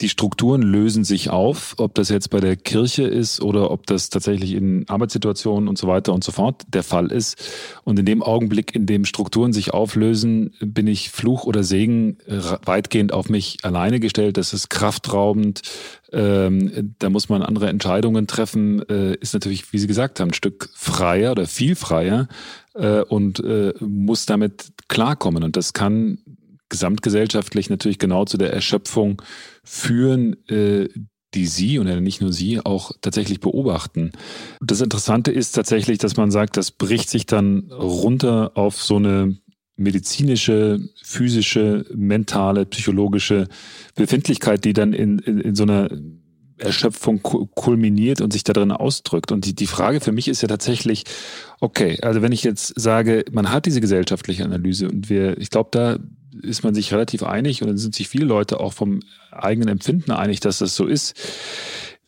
[0.00, 4.08] die Strukturen lösen sich auf, ob das jetzt bei der Kirche ist oder ob das
[4.08, 7.36] tatsächlich in Arbeitssituationen und so weiter und so fort der Fall ist.
[7.84, 12.16] Und in dem Augenblick, in dem Strukturen sich auflösen, bin ich Fluch oder Segen
[12.64, 14.38] weitgehend auf mich alleine gestellt.
[14.38, 15.62] Das ist kraftraubend.
[16.12, 18.88] Ähm, da muss man andere Entscheidungen treffen.
[18.88, 22.26] Äh, ist natürlich, wie Sie gesagt haben, ein Stück freier oder viel freier
[22.74, 25.42] äh, und äh, muss damit klarkommen.
[25.42, 26.18] Und das kann
[26.68, 29.22] gesamtgesellschaftlich natürlich genau zu der Erschöpfung
[29.62, 30.88] führen, äh,
[31.34, 34.12] die Sie und nicht nur Sie auch tatsächlich beobachten.
[34.60, 39.36] Das Interessante ist tatsächlich, dass man sagt, das bricht sich dann runter auf so eine
[39.76, 43.48] medizinische, physische, mentale, psychologische
[43.96, 45.90] Befindlichkeit, die dann in, in, in so einer
[46.58, 49.32] Erschöpfung kulminiert und sich darin ausdrückt.
[49.32, 51.04] Und die, die Frage für mich ist ja tatsächlich,
[51.60, 55.70] okay, also wenn ich jetzt sage, man hat diese gesellschaftliche Analyse und wir, ich glaube,
[55.72, 55.98] da
[56.42, 60.12] ist man sich relativ einig und dann sind sich viele Leute auch vom eigenen Empfinden
[60.12, 61.14] einig, dass das so ist.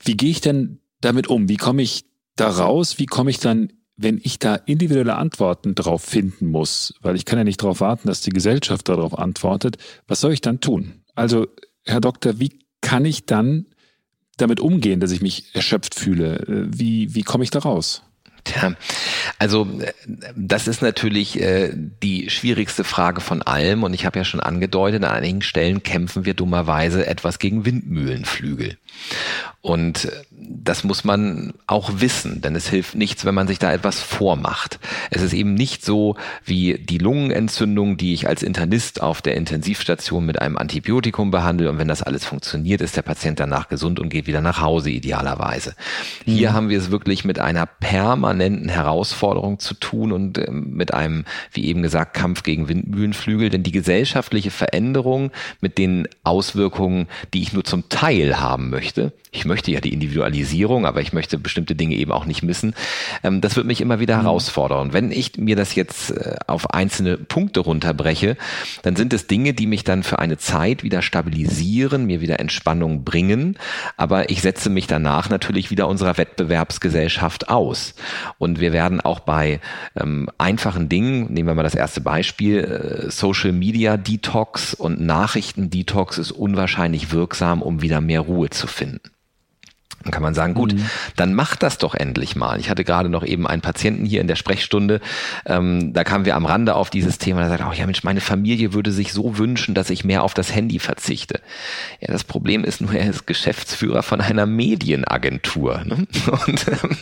[0.02, 1.48] Wie gehe ich denn damit um?
[1.48, 2.04] Wie komme ich
[2.36, 2.98] da raus?
[2.98, 6.94] Wie komme ich dann, wenn ich da individuelle Antworten drauf finden muss?
[7.00, 9.78] Weil ich kann ja nicht darauf warten, dass die Gesellschaft darauf antwortet.
[10.06, 11.02] Was soll ich dann tun?
[11.14, 11.46] Also,
[11.84, 13.66] Herr Doktor, wie kann ich dann
[14.36, 16.44] damit umgehen, dass ich mich erschöpft fühle?
[16.46, 18.02] Wie, wie komme ich da raus?
[18.46, 18.74] Tja,
[19.40, 19.92] also äh,
[20.36, 25.02] das ist natürlich äh, die schwierigste Frage von allem und ich habe ja schon angedeutet,
[25.02, 28.78] an einigen Stellen kämpfen wir dummerweise etwas gegen Windmühlenflügel.
[29.62, 33.72] Und äh, das muss man auch wissen, denn es hilft nichts, wenn man sich da
[33.72, 34.78] etwas vormacht.
[35.10, 40.26] Es ist eben nicht so wie die Lungenentzündung, die ich als Internist auf der Intensivstation
[40.26, 44.10] mit einem Antibiotikum behandle und wenn das alles funktioniert, ist der Patient danach gesund und
[44.10, 45.74] geht wieder nach Hause idealerweise.
[46.26, 46.32] Mhm.
[46.32, 51.24] Hier haben wir es wirklich mit einer permanenten Herausforderung zu tun und ähm, mit einem,
[51.52, 57.54] wie eben gesagt, Kampf gegen Windmühlenflügel, denn die gesellschaftliche Veränderung mit den Auswirkungen, die ich
[57.54, 59.92] nur zum Teil haben möchte, ich möchte ja die
[60.26, 62.74] Individualisierung, aber ich möchte bestimmte Dinge eben auch nicht missen.
[63.22, 64.22] Ähm, das wird mich immer wieder mhm.
[64.22, 64.92] herausfordern.
[64.92, 68.36] wenn ich mir das jetzt äh, auf einzelne Punkte runterbreche,
[68.82, 73.04] dann sind es Dinge, die mich dann für eine Zeit wieder stabilisieren, mir wieder Entspannung
[73.04, 73.58] bringen.
[73.96, 77.94] Aber ich setze mich danach natürlich wieder unserer Wettbewerbsgesellschaft aus.
[78.38, 79.60] Und wir werden auch bei
[79.96, 85.70] ähm, einfachen Dingen, nehmen wir mal das erste Beispiel, äh, Social Media Detox und Nachrichten
[85.70, 89.15] Detox ist unwahrscheinlich wirksam, um wieder mehr Ruhe zu finden.
[90.06, 90.88] Dann kann man sagen, gut, mhm.
[91.16, 92.58] dann mach das doch endlich mal.
[92.60, 95.00] Ich hatte gerade noch eben einen Patienten hier in der Sprechstunde,
[95.44, 98.20] ähm, da kamen wir am Rande auf dieses Thema, da sagt, oh ja Mensch, meine
[98.20, 101.40] Familie würde sich so wünschen, dass ich mehr auf das Handy verzichte.
[102.00, 105.82] Ja, das Problem ist nur, er ist Geschäftsführer von einer Medienagentur.
[105.84, 106.06] Ne?
[106.46, 106.96] Und ähm,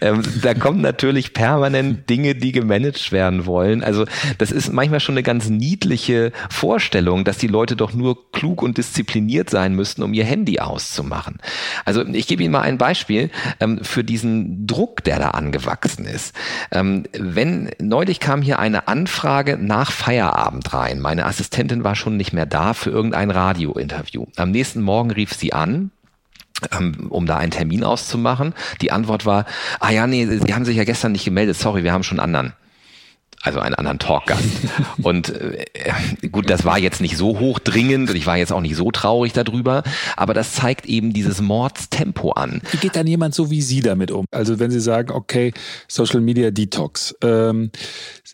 [0.00, 3.82] ähm, da kommen natürlich permanent Dinge, die gemanagt werden wollen.
[3.82, 4.04] Also
[4.38, 8.78] das ist manchmal schon eine ganz niedliche Vorstellung, dass die Leute doch nur klug und
[8.78, 11.38] diszipliniert sein müssten, um ihr Handy auszumachen.
[11.84, 16.34] Also ich gebe Ihnen mal ein Beispiel ähm, für diesen Druck, der da angewachsen ist.
[16.70, 21.00] Ähm, wenn neulich kam hier eine Anfrage nach Feierabend rein.
[21.00, 24.26] Meine Assistentin war schon nicht mehr da für irgendein Radiointerview.
[24.36, 25.90] Am nächsten Morgen rief sie an
[26.72, 28.54] ähm, um da einen Termin auszumachen.
[28.80, 29.44] Die Antwort war,
[29.80, 32.54] ah ja, nee, Sie haben sich ja gestern nicht gemeldet, sorry, wir haben schon anderen
[33.46, 34.44] also einen anderen Talkgast.
[35.02, 35.64] und äh,
[36.32, 39.32] gut, das war jetzt nicht so hochdringend und ich war jetzt auch nicht so traurig
[39.32, 39.84] darüber,
[40.16, 42.60] aber das zeigt eben dieses Mordstempo an.
[42.72, 44.26] Wie geht dann jemand so wie Sie damit um?
[44.32, 45.52] Also wenn Sie sagen, okay,
[45.86, 47.14] Social Media Detox.
[47.22, 47.70] Ähm,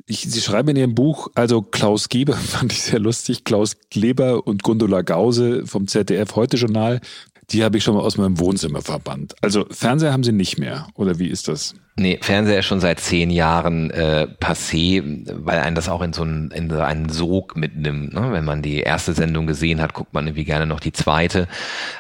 [0.07, 4.47] ich, Sie schreiben in Ihrem Buch, also Klaus Geber fand ich sehr lustig, Klaus Kleber
[4.47, 7.01] und Gundula Gause vom ZDF Heute Journal,
[7.51, 9.35] die habe ich schon mal aus meinem Wohnzimmer verbannt.
[9.43, 11.75] Also Fernseher haben Sie nicht mehr, oder wie ist das?
[11.95, 16.23] Nee, Fernseher ist schon seit zehn Jahren äh, passé, weil einen das auch in so
[16.23, 18.15] einen, in so einen Sog mitnimmt.
[18.15, 18.33] Ne?
[18.33, 21.49] Wenn man die erste Sendung gesehen hat, guckt man irgendwie gerne noch die zweite.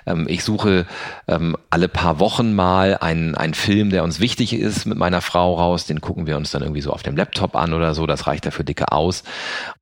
[0.06, 0.86] Ähm, ich suche
[1.28, 5.56] ähm, alle paar Wochen mal einen, einen Film, der uns wichtig ist, mit meiner Frau
[5.56, 5.84] raus.
[5.84, 8.06] Den gucken wir uns dann irgendwie so auf dem Laptop an oder so.
[8.06, 9.24] Das reicht dafür dicke aus.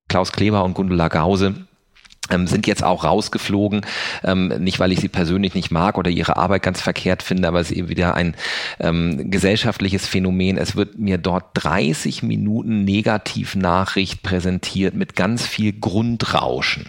[0.09, 1.55] Klaus Kleber und Gundula Gause
[2.31, 3.83] ähm, sind jetzt auch rausgeflogen.
[4.25, 7.61] Ähm, nicht, weil ich sie persönlich nicht mag oder ihre Arbeit ganz verkehrt finde, aber
[7.61, 8.35] es ist eben wieder ein
[8.79, 10.59] ähm, gesellschaftliches Phänomen.
[10.59, 16.87] Es wird mir dort 30 Minuten Negativnachricht präsentiert mit ganz viel Grundrauschen.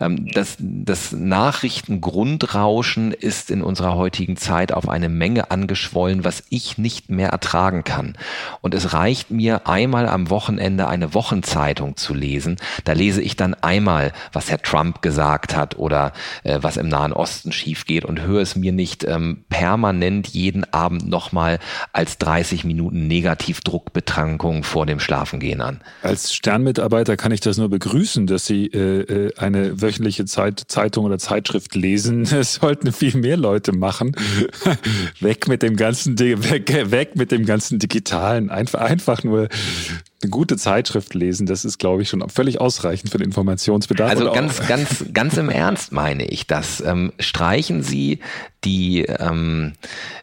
[0.00, 6.78] Ähm, das, das Nachrichtengrundrauschen ist in unserer heutigen Zeit auf eine Menge angeschwollen, was ich
[6.78, 8.16] nicht mehr ertragen kann.
[8.60, 12.56] Und es reicht mir einmal am Wochenende eine Wochenzeitung zu lesen.
[12.84, 16.12] Da lese ich dann einmal, was Herr Trump gesagt hat oder
[16.44, 20.72] äh, was im Nahen Osten schief geht und höre es mir nicht ähm, permanent jeden
[20.72, 21.58] Abend nochmal
[21.92, 25.80] als 30 Minuten Negativdruckbetrankung vor dem Schlafengehen an.
[26.02, 31.04] Als Sternmitarbeiter kann ich das nur begrüßen, dass Sie äh, äh eine wöchentliche Zeit, Zeitung
[31.04, 32.26] oder Zeitschrift lesen.
[32.38, 34.14] Das sollten viel mehr Leute machen.
[35.20, 38.50] weg mit dem ganzen, weg, weg mit dem ganzen Digitalen.
[38.50, 39.48] Einfach, einfach nur
[40.22, 44.10] eine gute Zeitschrift lesen, das ist, glaube ich, schon völlig ausreichend für den Informationsbedarf.
[44.10, 46.80] Also ganz, ganz, ganz im Ernst meine ich das.
[46.80, 48.18] Ähm, streichen Sie
[48.64, 49.74] die, ähm,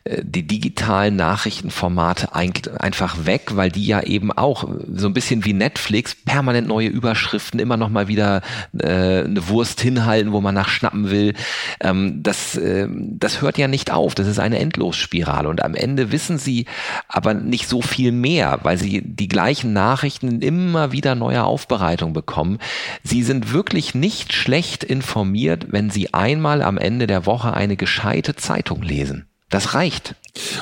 [0.04, 5.54] äh, die digitalen Nachrichtenformate einfach weg, weil die ja eben auch so ein bisschen wie
[5.54, 8.42] Netflix permanent neue Überschriften, immer noch mal wieder
[8.78, 11.34] äh, eine Wurst hinhalten, wo man nachschnappen will.
[11.80, 14.16] Ähm, das, äh, das hört ja nicht auf.
[14.16, 15.48] Das ist eine Endlosspirale.
[15.48, 16.66] Und am Ende wissen sie
[17.08, 22.60] aber nicht so viel mehr, weil sie die gleichen Nachrichten immer wieder neue Aufbereitung bekommen.
[23.04, 28.25] Sie sind wirklich nicht schlecht informiert, wenn sie einmal am Ende der Woche eine gescheite
[28.26, 29.28] heute Zeitung lesen.
[29.50, 30.16] Das reicht.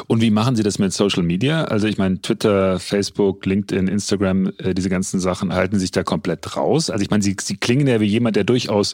[0.07, 1.63] Und wie machen Sie das mit Social Media?
[1.63, 6.57] Also ich meine, Twitter, Facebook, LinkedIn, Instagram, äh, diese ganzen Sachen halten sich da komplett
[6.57, 6.89] raus.
[6.89, 8.93] Also ich meine, Sie, Sie klingen ja wie jemand, der durchaus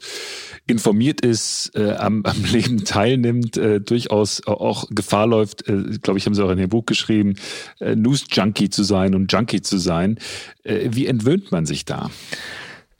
[0.67, 6.27] informiert ist, äh, am, am Leben teilnimmt, äh, durchaus auch Gefahr läuft, äh, glaube ich,
[6.27, 7.34] haben Sie auch in Ihrem Buch geschrieben,
[7.79, 10.19] äh, News-Junkie zu sein und Junkie zu sein.
[10.63, 12.12] Wie entwöhnt man sich da?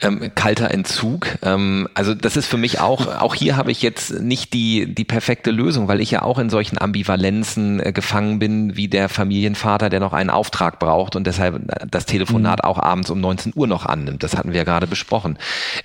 [0.02, 1.28] Ähm, kalter Entzug.
[1.42, 5.04] Ähm, also das ist für mich auch, auch hier habe ich jetzt nicht die, die
[5.04, 9.90] perfekte Lösung, weil ich ja auch in solchen Ambivalenzen äh, gefangen bin, wie der Familienvater,
[9.90, 12.70] der noch einen Auftrag braucht und deshalb das Telefonat mhm.
[12.70, 14.24] auch abends um 19 Uhr noch annimmt.
[14.24, 15.38] Das hatten wir ja gerade besprochen.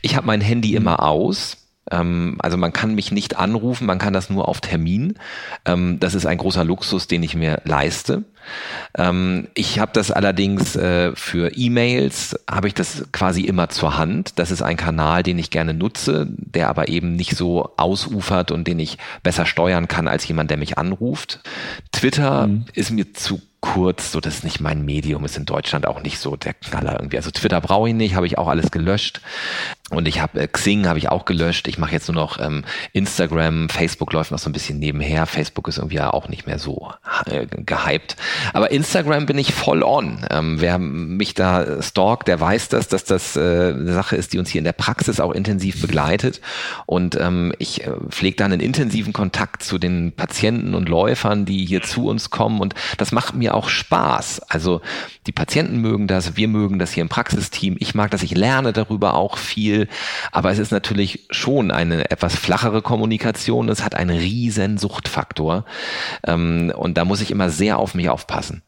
[0.03, 4.31] Ich habe mein Handy immer aus also man kann mich nicht anrufen, man kann das
[4.31, 5.15] nur auf Termin.
[5.65, 8.25] Ähm, das ist ein großer Luxus, den ich mir leiste.
[8.97, 14.39] Ähm, ich habe das allerdings äh, für E-Mails, habe ich das quasi immer zur Hand.
[14.39, 18.67] Das ist ein Kanal, den ich gerne nutze, der aber eben nicht so ausufert und
[18.67, 21.41] den ich besser steuern kann als jemand, der mich anruft.
[21.93, 22.65] Twitter mhm.
[22.75, 26.19] ist mir zu kurz, so das ist nicht mein Medium, ist in Deutschland auch nicht
[26.19, 27.17] so der Knaller irgendwie.
[27.17, 29.23] Also Twitter brauche ich nicht, habe ich auch alles gelöscht.
[29.91, 31.69] Und ich habe äh, Xing habe ich auch gelöscht.
[31.69, 35.27] Ich mache jetzt nur noch ähm, Instagram, Facebook läuft noch so ein bisschen nebenher.
[35.27, 36.93] Facebook ist irgendwie ja auch nicht mehr so
[37.27, 38.17] äh, gehypt.
[38.55, 40.25] Aber Instagram bin ich voll on.
[40.31, 44.39] Ähm, wer mich da stalkt, der weiß das, dass das äh, eine Sache ist, die
[44.39, 46.41] uns hier in der Praxis auch intensiv begleitet.
[46.87, 51.67] Und ähm, ich äh, pflege dann einen intensiven Kontakt zu den Patienten und Läufern, die
[51.67, 52.61] hier zu uns kommen.
[52.61, 54.41] Und das macht mir auch Spaß.
[54.49, 54.81] Also
[55.27, 57.77] die Patienten mögen das, wir mögen das hier im Praxisteam.
[57.81, 59.84] Ich mag das, ich lerne darüber auch viel
[60.33, 63.69] aber es ist natürlich schon eine etwas flachere Kommunikation.
[63.69, 65.65] Es hat einen riesen Suchtfaktor.
[66.27, 68.63] Ähm, und da muss ich immer sehr auf mich aufpassen.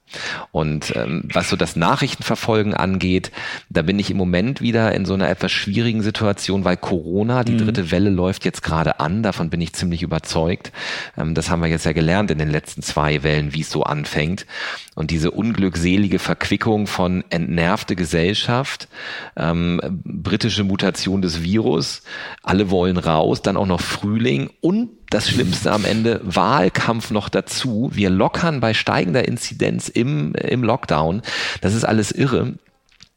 [0.53, 3.33] Und ähm, was so das Nachrichtenverfolgen angeht,
[3.69, 7.53] da bin ich im Moment wieder in so einer etwas schwierigen Situation, weil Corona, die
[7.53, 7.59] mhm.
[7.59, 10.73] dritte Welle läuft jetzt gerade an, davon bin ich ziemlich überzeugt.
[11.17, 13.83] Ähm, das haben wir jetzt ja gelernt in den letzten zwei Wellen, wie es so
[13.83, 14.47] anfängt.
[14.95, 18.89] Und diese unglückselige Verquickung von entnervte Gesellschaft,
[19.37, 22.03] ähm, britische Mutation des Virus,
[22.43, 27.91] alle wollen raus, dann auch noch Frühling und das Schlimmste am Ende, Wahlkampf noch dazu.
[27.91, 31.23] Wir lockern bei steigender Inzidenz im, im Lockdown.
[31.63, 32.53] Das ist alles irre.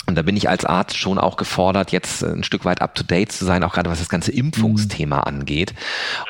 [0.09, 3.03] Und da bin ich als Arzt schon auch gefordert, jetzt ein Stück weit up to
[3.03, 5.23] date zu sein, auch gerade was das ganze Impfungsthema mhm.
[5.23, 5.73] angeht.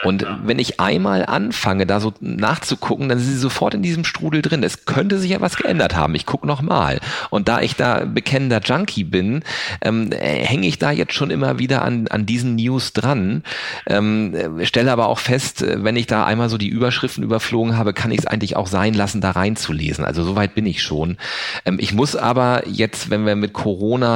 [0.04, 4.42] Und wenn ich einmal anfange, da so nachzugucken, dann sind sie sofort in diesem Strudel
[4.42, 4.64] drin.
[4.64, 6.14] Es könnte sich ja was geändert haben.
[6.16, 7.00] Ich gucke nochmal.
[7.30, 9.44] Und da ich da bekennender Junkie bin,
[9.82, 13.44] ähm, hänge ich da jetzt schon immer wieder an, an diesen News dran.
[13.88, 18.12] Ähm, stelle aber auch fest, wenn ich da einmal so die Überschriften überflogen habe, kann
[18.12, 20.04] ich es eigentlich auch sein lassen, da reinzulesen.
[20.04, 21.16] Also soweit bin ich schon.
[21.64, 23.69] Ähm, ich muss aber jetzt, wenn wir mit Corona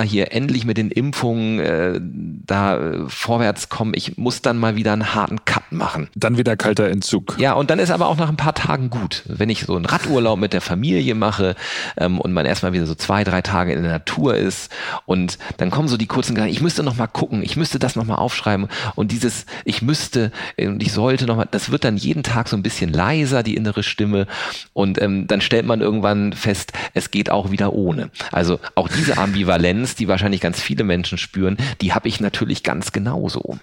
[0.04, 3.94] hier endlich mit den Impfungen äh, da äh, vorwärts kommen.
[3.96, 6.10] Ich muss dann mal wieder einen harten Cut machen.
[6.16, 7.36] Dann wieder kalter Entzug.
[7.40, 9.24] Ja, und dann ist aber auch nach ein paar Tagen gut.
[9.26, 11.56] Wenn ich so einen Radurlaub mit der Familie mache
[11.98, 14.72] ähm, und man erstmal wieder so zwei, drei Tage in der Natur ist
[15.06, 17.96] und dann kommen so die kurzen Gedanken, ich müsste noch mal gucken, ich müsste das
[17.96, 21.98] noch mal aufschreiben und dieses ich müsste und ich sollte noch mal, das wird dann
[21.98, 24.28] jeden Tag so ein bisschen leiser, die innere Stimme
[24.74, 28.10] und ähm, dann stellt man irgendwann fest, es geht auch wieder ohne.
[28.32, 32.64] Also auch diese Ambivalenz Ambivalenz, die wahrscheinlich ganz viele Menschen spüren, die habe ich natürlich
[32.64, 33.60] ganz genauso.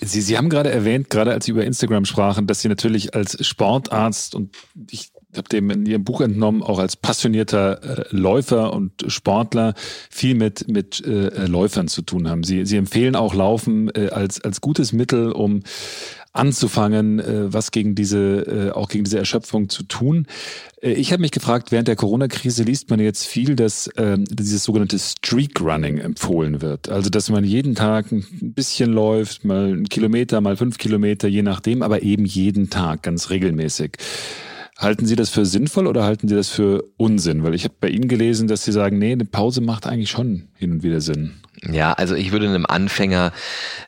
[0.00, 3.44] Sie, Sie haben gerade erwähnt, gerade als Sie über Instagram sprachen, dass Sie natürlich als
[3.44, 4.54] Sportarzt und
[4.90, 9.74] ich habe dem in Ihrem Buch entnommen, auch als passionierter äh, Läufer und Sportler
[10.08, 12.44] viel mit, mit äh, Läufern zu tun haben.
[12.44, 15.62] Sie, Sie empfehlen auch Laufen äh, als, als gutes Mittel, um
[16.32, 20.26] anzufangen, äh, was gegen diese, äh, auch gegen diese Erschöpfung zu tun.
[20.82, 24.64] Äh, ich habe mich gefragt, während der Corona-Krise liest man jetzt viel, dass ähm, dieses
[24.64, 26.88] sogenannte Streak Running empfohlen wird.
[26.88, 28.24] Also, dass man jeden Tag ein
[28.54, 33.30] bisschen läuft, mal einen Kilometer, mal fünf Kilometer, je nachdem, aber eben jeden Tag, ganz
[33.30, 33.96] regelmäßig.
[34.78, 37.42] Halten Sie das für sinnvoll oder halten Sie das für Unsinn?
[37.42, 40.46] Weil ich habe bei Ihnen gelesen, dass Sie sagen, nee, eine Pause macht eigentlich schon
[40.54, 41.32] hin und wieder Sinn.
[41.68, 43.32] Ja, also ich würde einem Anfänger,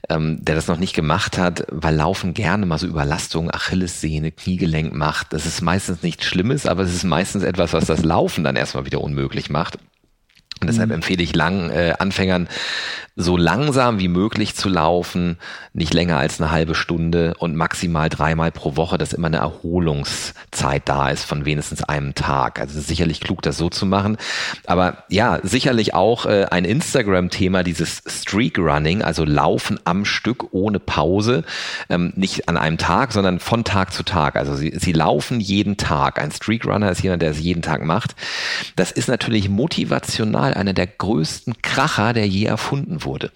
[0.08, 4.92] ähm, der das noch nicht gemacht hat, weil Laufen gerne mal so Überlastung, Achillessehne, Kniegelenk
[4.92, 5.32] macht.
[5.32, 8.84] Das ist meistens nichts Schlimmes, aber es ist meistens etwas, was das Laufen dann erstmal
[8.84, 9.78] wieder unmöglich macht.
[10.60, 10.96] Und deshalb mhm.
[10.96, 12.48] empfehle ich lang äh, Anfängern
[13.16, 15.36] so langsam wie möglich zu laufen,
[15.72, 20.82] nicht länger als eine halbe Stunde und maximal dreimal pro Woche, dass immer eine Erholungszeit
[20.88, 22.60] da ist von wenigstens einem Tag.
[22.60, 24.16] Also es ist sicherlich klug, das so zu machen.
[24.66, 30.78] Aber ja, sicherlich auch äh, ein Instagram-Thema, dieses Streak Running, also Laufen am Stück ohne
[30.78, 31.44] Pause,
[31.88, 34.36] ähm, nicht an einem Tag, sondern von Tag zu Tag.
[34.36, 36.20] Also sie, sie laufen jeden Tag.
[36.20, 38.14] Ein Streak Runner ist jemand, der es jeden Tag macht.
[38.76, 43.30] Das ist natürlich motivational einer der größten Kracher, der je erfunden wurde.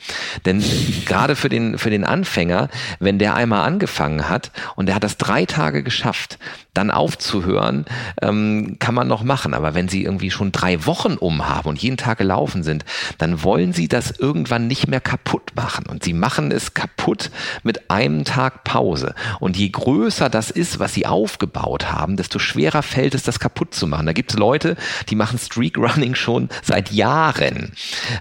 [0.44, 0.62] Denn
[1.06, 5.16] gerade für den, für den Anfänger, wenn der einmal angefangen hat und der hat das
[5.16, 6.38] drei Tage geschafft,
[6.74, 7.86] dann aufzuhören,
[8.20, 9.54] ähm, kann man noch machen.
[9.54, 12.84] Aber wenn sie irgendwie schon drei Wochen um haben und jeden Tag gelaufen sind,
[13.18, 15.86] dann wollen sie das irgendwann nicht mehr kaputt machen.
[15.86, 17.30] Und sie machen es kaputt
[17.62, 19.14] mit einem Tag Pause.
[19.38, 23.74] Und je größer das ist, was sie aufgebaut haben, desto schwerer fällt es, das kaputt
[23.74, 24.06] zu machen.
[24.06, 24.76] Da gibt es Leute,
[25.08, 27.72] die machen Streak Running schon seit Jahren.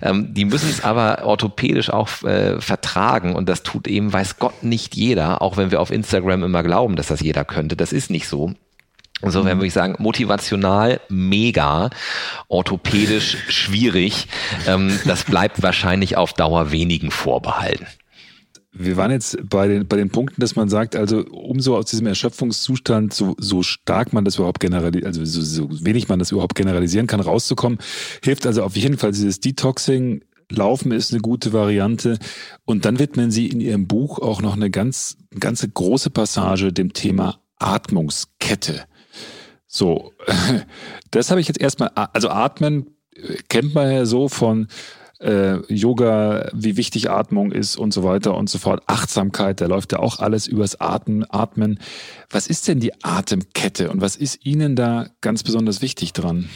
[0.02, 3.36] Ähm, die müssen es aber orthopädisch auch äh, vertragen.
[3.36, 6.96] Und das tut eben, weiß Gott, nicht jeder, auch wenn wir auf Instagram immer glauben,
[6.96, 7.76] dass das jeder könnte.
[7.76, 8.43] Das ist nicht so.
[9.24, 11.90] Insofern würde ich sagen, motivational mega,
[12.50, 14.28] orthopädisch schwierig.
[14.68, 17.88] Ähm, das bleibt wahrscheinlich auf Dauer wenigen vorbehalten.
[18.76, 22.08] Wir waren jetzt bei den, bei den Punkten, dass man sagt, also umso aus diesem
[22.08, 26.56] Erschöpfungszustand, so, so stark man das überhaupt generalisieren, also so, so wenig man das überhaupt
[26.56, 27.78] generalisieren kann, rauszukommen,
[28.24, 30.24] hilft also auf jeden Fall dieses Detoxing.
[30.50, 32.18] Laufen ist eine gute Variante.
[32.66, 36.94] Und dann widmen Sie in Ihrem Buch auch noch eine ganz, ganze große Passage dem
[36.94, 38.86] Thema Atmungskette.
[39.76, 40.14] So,
[41.12, 42.96] das habe ich jetzt erstmal, also Atmen
[43.50, 44.68] kennt man ja so von
[45.20, 48.84] äh, Yoga, wie wichtig Atmung ist und so weiter und so fort.
[48.86, 51.26] Achtsamkeit, da läuft ja auch alles übers Atmen.
[51.28, 51.80] Atmen.
[52.30, 56.50] Was ist denn die Atemkette und was ist Ihnen da ganz besonders wichtig dran?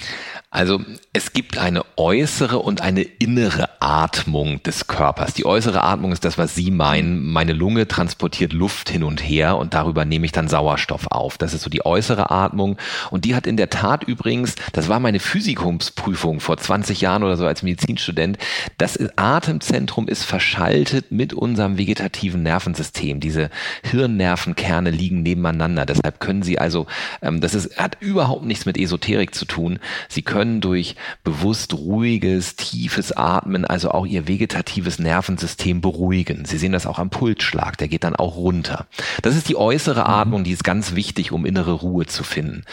[0.49, 0.79] Also
[1.11, 5.33] es gibt eine äußere und eine innere Atmung des Körpers.
[5.33, 7.21] Die äußere Atmung ist das, was Sie meinen.
[7.33, 11.37] Meine Lunge transportiert Luft hin und her und darüber nehme ich dann Sauerstoff auf.
[11.37, 12.77] Das ist so die äußere Atmung.
[13.11, 17.35] Und die hat in der Tat übrigens, das war meine Physikumsprüfung vor 20 Jahren oder
[17.35, 18.37] so als Medizinstudent,
[18.77, 23.19] das Atemzentrum ist verschaltet mit unserem vegetativen Nervensystem.
[23.19, 23.49] Diese
[23.83, 25.85] Hirnnervenkerne liegen nebeneinander.
[25.85, 26.87] Deshalb können Sie also,
[27.21, 29.79] ähm, das ist, hat überhaupt nichts mit Esoterik zu tun.
[30.07, 36.45] Sie können durch bewusst ruhiges, tiefes Atmen also auch Ihr vegetatives Nervensystem beruhigen.
[36.45, 38.87] Sie sehen das auch am Pulsschlag, der geht dann auch runter.
[39.21, 40.07] Das ist die äußere mhm.
[40.07, 42.63] Atmung, die ist ganz wichtig, um innere Ruhe zu finden.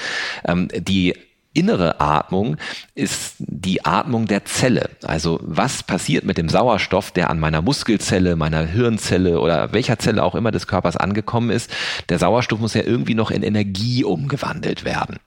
[0.46, 1.14] Ähm, die
[1.54, 2.56] innere Atmung
[2.94, 4.90] ist die Atmung der Zelle.
[5.04, 10.22] Also was passiert mit dem Sauerstoff, der an meiner Muskelzelle, meiner Hirnzelle oder welcher Zelle
[10.22, 11.70] auch immer des Körpers angekommen ist?
[12.08, 15.18] Der Sauerstoff muss ja irgendwie noch in Energie umgewandelt werden.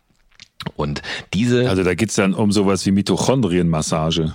[0.76, 1.02] Und
[1.34, 1.70] diese.
[1.70, 4.34] Also da geht's dann um sowas wie Mitochondrienmassage.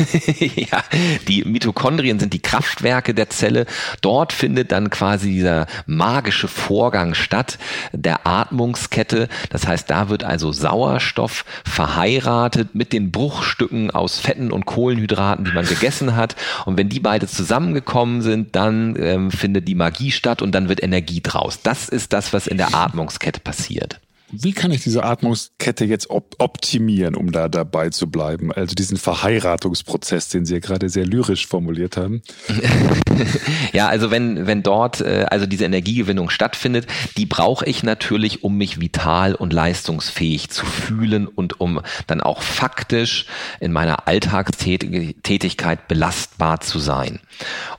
[0.56, 0.82] ja,
[1.28, 3.66] die Mitochondrien sind die Kraftwerke der Zelle.
[4.00, 7.58] Dort findet dann quasi dieser magische Vorgang statt,
[7.92, 9.28] der Atmungskette.
[9.50, 15.52] Das heißt, da wird also Sauerstoff verheiratet mit den Bruchstücken aus Fetten und Kohlenhydraten, die
[15.52, 16.36] man gegessen hat.
[16.66, 20.82] Und wenn die beide zusammengekommen sind, dann ähm, findet die Magie statt und dann wird
[20.82, 21.60] Energie draus.
[21.62, 24.00] Das ist das, was in der Atmungskette passiert.
[24.32, 28.52] Wie kann ich diese Atmungskette jetzt op optimieren, um da dabei zu bleiben?
[28.52, 32.22] Also diesen Verheiratungsprozess, den Sie ja gerade sehr lyrisch formuliert haben.
[33.72, 38.56] ja, also wenn, wenn dort äh, also diese Energiegewinnung stattfindet, die brauche ich natürlich, um
[38.56, 43.26] mich vital und leistungsfähig zu fühlen und um dann auch faktisch
[43.58, 47.20] in meiner Alltagstätigkeit belastbar zu sein.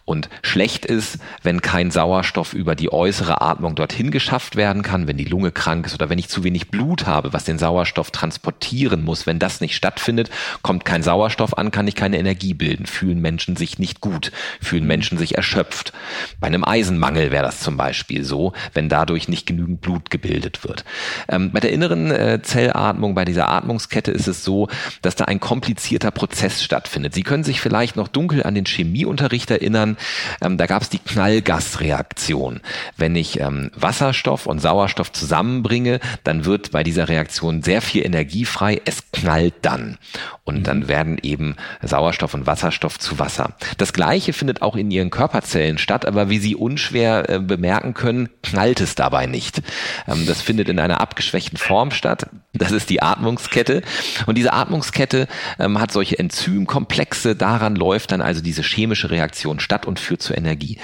[0.05, 5.17] Und schlecht ist, wenn kein Sauerstoff über die äußere Atmung dorthin geschafft werden kann, wenn
[5.17, 9.03] die Lunge krank ist oder wenn ich zu wenig Blut habe, was den Sauerstoff transportieren
[9.03, 9.25] muss.
[9.25, 10.29] Wenn das nicht stattfindet,
[10.61, 12.85] kommt kein Sauerstoff an, kann ich keine Energie bilden.
[12.85, 14.31] Fühlen Menschen sich nicht gut,
[14.61, 15.93] fühlen Menschen sich erschöpft.
[16.39, 20.85] Bei einem Eisenmangel wäre das zum Beispiel so, wenn dadurch nicht genügend Blut gebildet wird.
[21.27, 24.67] Ähm, bei der inneren äh, Zellatmung, bei dieser Atmungskette ist es so,
[25.01, 27.13] dass da ein komplizierter Prozess stattfindet.
[27.13, 29.97] Sie können sich vielleicht noch dunkel an den Chemieunterricht erinnern.
[30.41, 32.61] Ähm, da gab es die Knallgasreaktion.
[32.97, 38.45] Wenn ich ähm, Wasserstoff und Sauerstoff zusammenbringe, dann wird bei dieser Reaktion sehr viel Energie
[38.45, 38.81] frei.
[38.85, 39.97] Es knallt dann.
[40.43, 40.87] Und dann mhm.
[40.87, 43.55] werden eben Sauerstoff und Wasserstoff zu Wasser.
[43.77, 48.29] Das Gleiche findet auch in Ihren Körperzellen statt, aber wie Sie unschwer äh, bemerken können,
[48.43, 49.61] knallt es dabei nicht.
[50.07, 52.27] Ähm, das findet in einer abgeschwächten Form statt.
[52.53, 53.81] Das ist die Atmungskette.
[54.25, 55.27] Und diese Atmungskette
[55.59, 57.35] ähm, hat solche Enzymkomplexe.
[57.35, 60.77] Daran läuft dann also diese chemische Reaktion statt und führt zur Energie.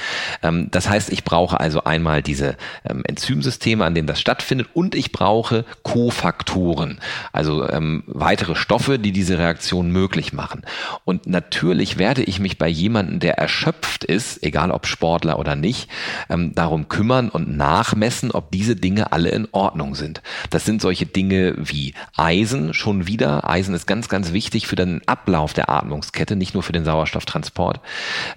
[0.43, 2.55] Ähm, das heißt, ich brauche also einmal diese
[2.87, 5.36] ähm, Enzymsysteme, an denen das stattfindet, und ich brauche
[5.83, 6.99] Kofaktoren,
[7.31, 10.63] also ähm, weitere Stoffe, die diese Reaktion möglich machen.
[11.05, 15.89] Und natürlich werde ich mich bei jemandem, der erschöpft ist, egal ob Sportler oder nicht,
[16.29, 20.21] ähm, darum kümmern und nachmessen, ob diese Dinge alle in Ordnung sind.
[20.49, 23.49] Das sind solche Dinge wie Eisen schon wieder.
[23.49, 27.79] Eisen ist ganz, ganz wichtig für den Ablauf der Atmungskette, nicht nur für den Sauerstofftransport.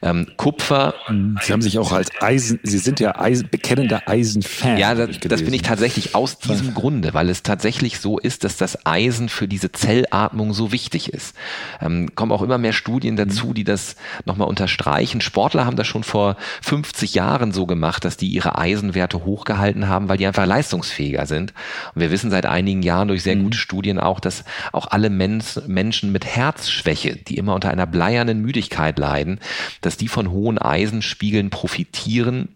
[0.02, 0.94] Ähm, Kupfer.
[1.42, 4.78] Sie haben sich auch als Eisen, Sie sind ja Eisen, bekennender Eisen-Fan.
[4.78, 8.56] Ja, das, das bin ich tatsächlich aus diesem Grunde, weil es tatsächlich so ist, dass
[8.56, 11.36] das Eisen für diese Zellatmung so wichtig ist.
[11.80, 13.54] Ähm, kommen auch immer mehr Studien dazu, mhm.
[13.54, 15.20] die das nochmal unterstreichen.
[15.20, 20.08] Sportler haben das schon vor 50 Jahren so gemacht, dass die ihre Eisenwerte hochgehalten haben,
[20.08, 21.54] weil die einfach leistungsfähiger sind.
[21.94, 23.44] Und wir wissen seit einigen Jahren durch sehr mhm.
[23.44, 28.42] gute Studien auch, dass auch alle Men Menschen mit Herzschwäche, die immer unter einer bleiernen
[28.42, 29.38] Müdigkeit leiden,
[29.80, 32.48] dass die von hohen Eisenspiegeln profitieren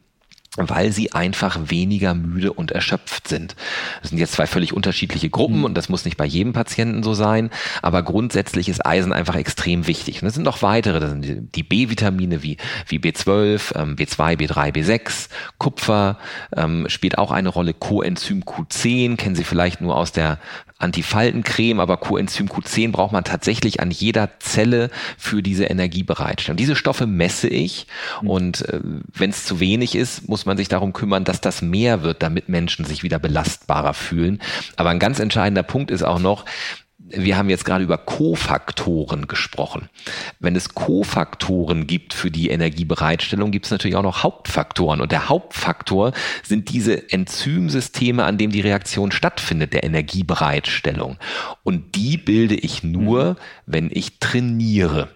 [0.56, 3.56] weil sie einfach weniger müde und erschöpft sind.
[4.00, 5.64] Das sind jetzt zwei völlig unterschiedliche Gruppen mhm.
[5.64, 7.50] und das muss nicht bei jedem Patienten so sein,
[7.82, 10.22] aber grundsätzlich ist Eisen einfach extrem wichtig.
[10.22, 14.72] Und es sind noch weitere, das sind die B-Vitamine wie, wie B12, ähm, B2, B3,
[14.72, 15.28] B6,
[15.58, 16.18] Kupfer
[16.56, 20.38] ähm, spielt auch eine Rolle, Coenzym Q10 kennen Sie vielleicht nur aus der
[20.78, 26.56] Antifaltencreme, aber Coenzym Q10 braucht man tatsächlich an jeder Zelle für diese Energiebereitstellung.
[26.56, 27.86] Diese Stoffe messe ich
[28.22, 28.30] mhm.
[28.30, 28.80] und äh,
[29.12, 32.48] wenn es zu wenig ist, muss man sich darum kümmern, dass das mehr wird, damit
[32.48, 34.40] Menschen sich wieder belastbarer fühlen.
[34.76, 36.44] Aber ein ganz entscheidender Punkt ist auch noch,
[37.16, 39.88] wir haben jetzt gerade über Kofaktoren gesprochen.
[40.40, 45.00] Wenn es Kofaktoren gibt für die Energiebereitstellung, gibt es natürlich auch noch Hauptfaktoren.
[45.00, 46.12] Und der Hauptfaktor
[46.42, 51.18] sind diese Enzymsysteme, an dem die Reaktion stattfindet, der Energiebereitstellung.
[51.62, 53.36] Und die bilde ich nur, mhm.
[53.66, 55.08] wenn ich trainiere.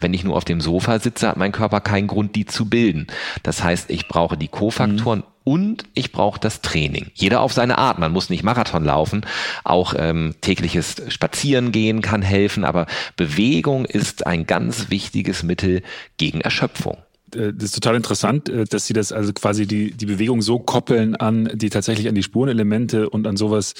[0.00, 3.06] Wenn ich nur auf dem Sofa sitze, hat mein Körper keinen Grund, die zu bilden.
[3.42, 5.24] Das heißt, ich brauche die Kofaktoren mhm.
[5.44, 7.10] und ich brauche das Training.
[7.14, 7.98] Jeder auf seine Art.
[7.98, 9.24] Man muss nicht Marathon laufen.
[9.62, 12.64] Auch ähm, tägliches Spazierengehen kann helfen.
[12.64, 12.86] Aber
[13.16, 15.82] Bewegung ist ein ganz wichtiges Mittel
[16.16, 16.98] gegen Erschöpfung.
[17.34, 20.58] Äh, das ist total interessant, äh, dass Sie das also quasi die, die Bewegung so
[20.58, 23.74] koppeln an die tatsächlich an die Spurenelemente und an sowas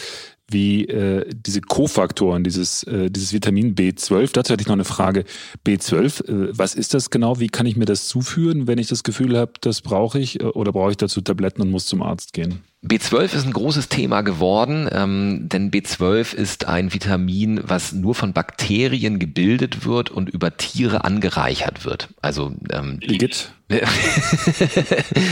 [0.49, 4.33] wie äh, diese Kofaktoren, dieses, äh, dieses Vitamin B12.
[4.33, 5.25] Dazu hatte ich noch eine Frage.
[5.67, 7.41] B12, äh, was ist das genau?
[7.41, 10.45] Wie kann ich mir das zuführen, wenn ich das Gefühl habe, das brauche ich äh,
[10.45, 12.61] oder brauche ich dazu Tabletten und muss zum Arzt gehen?
[12.85, 18.35] B12 ist ein großes Thema geworden, ähm, denn B12 ist ein Vitamin, was nur von
[18.35, 22.09] Bakterien gebildet wird und über Tiere angereichert wird.
[22.21, 23.53] Also ähm, Igitt.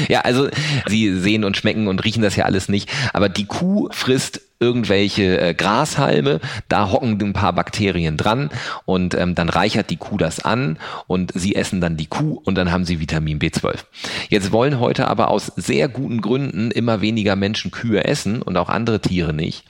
[0.09, 0.49] ja, also
[0.89, 5.41] sie sehen und schmecken und riechen das ja alles nicht, aber die Kuh frisst irgendwelche
[5.41, 8.49] äh, Grashalme, da hocken ein paar Bakterien dran
[8.85, 12.55] und ähm, dann reichert die Kuh das an und sie essen dann die Kuh und
[12.55, 13.81] dann haben sie Vitamin B12.
[14.29, 18.69] Jetzt wollen heute aber aus sehr guten Gründen immer weniger Menschen Kühe essen und auch
[18.69, 19.65] andere Tiere nicht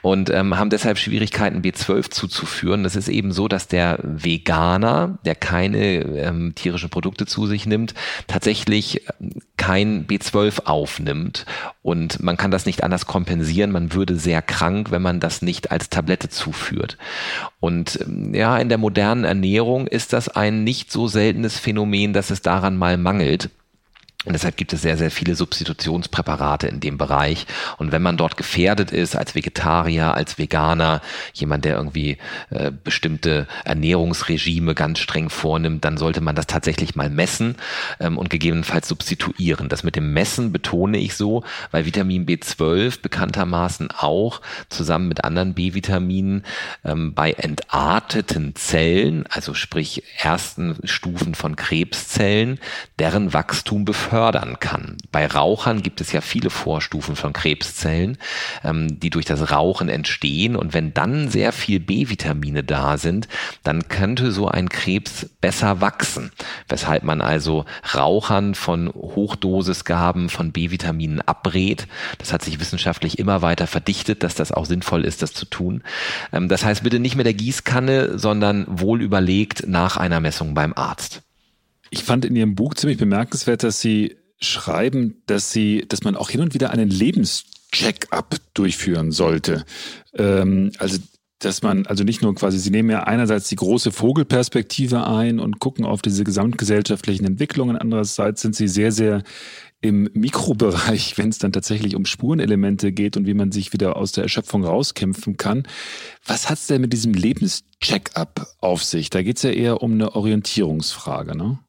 [0.00, 2.84] und ähm, haben deshalb Schwierigkeiten B12 zuzuführen.
[2.84, 7.92] Das ist eben so, dass der Veganer, der keine ähm, tierischen Produkte zu sich nimmt,
[8.26, 11.44] tatsächlich ähm, kein B12 aufnimmt
[11.82, 13.72] und man kann das nicht anders kompensieren.
[13.72, 16.96] Man würde sehr krank, wenn man das nicht als Tablette zuführt.
[17.60, 22.30] Und ähm, ja, in der modernen Ernährung ist das ein nicht so seltenes Phänomen, dass
[22.30, 23.50] es daran mal mangelt.
[24.28, 27.46] Und deshalb gibt es sehr, sehr viele Substitutionspräparate in dem Bereich.
[27.78, 31.00] Und wenn man dort gefährdet ist, als Vegetarier, als Veganer,
[31.32, 32.18] jemand, der irgendwie
[32.50, 37.56] äh, bestimmte Ernährungsregime ganz streng vornimmt, dann sollte man das tatsächlich mal messen
[38.00, 39.70] ähm, und gegebenenfalls substituieren.
[39.70, 45.54] Das mit dem Messen betone ich so, weil Vitamin B12 bekanntermaßen auch zusammen mit anderen
[45.54, 46.44] B-Vitaminen
[46.84, 52.60] ähm, bei entarteten Zellen, also sprich ersten Stufen von Krebszellen,
[52.98, 54.96] deren Wachstum befördert fördern kann.
[55.12, 58.18] Bei Rauchern gibt es ja viele Vorstufen von Krebszellen,
[58.64, 60.56] ähm, die durch das Rauchen entstehen.
[60.56, 63.28] Und wenn dann sehr viel B-Vitamine da sind,
[63.62, 66.32] dann könnte so ein Krebs besser wachsen.
[66.68, 67.64] Weshalb man also
[67.94, 71.86] Rauchern von Hochdosisgaben von B-Vitaminen abrät.
[72.18, 75.84] Das hat sich wissenschaftlich immer weiter verdichtet, dass das auch sinnvoll ist, das zu tun.
[76.32, 80.72] Ähm, das heißt bitte nicht mit der Gießkanne, sondern wohl überlegt nach einer Messung beim
[80.74, 81.22] Arzt.
[81.90, 86.30] Ich fand in Ihrem Buch ziemlich bemerkenswert, dass Sie schreiben, dass Sie, dass man auch
[86.30, 89.64] hin und wieder einen Lebenscheck-up durchführen sollte.
[90.14, 90.98] Ähm, also
[91.40, 95.60] dass man also nicht nur quasi, Sie nehmen ja einerseits die große Vogelperspektive ein und
[95.60, 99.22] gucken auf diese gesamtgesellschaftlichen Entwicklungen, andererseits sind Sie sehr, sehr
[99.80, 104.12] im Mikrobereich, wenn es dann tatsächlich um Spurenelemente geht und wie man sich wieder aus
[104.12, 105.66] der Erschöpfung rauskämpfen kann.
[106.26, 109.10] Was hat es denn mit diesem Lebenscheck-up auf sich?
[109.10, 111.60] Da geht es ja eher um eine Orientierungsfrage, ne?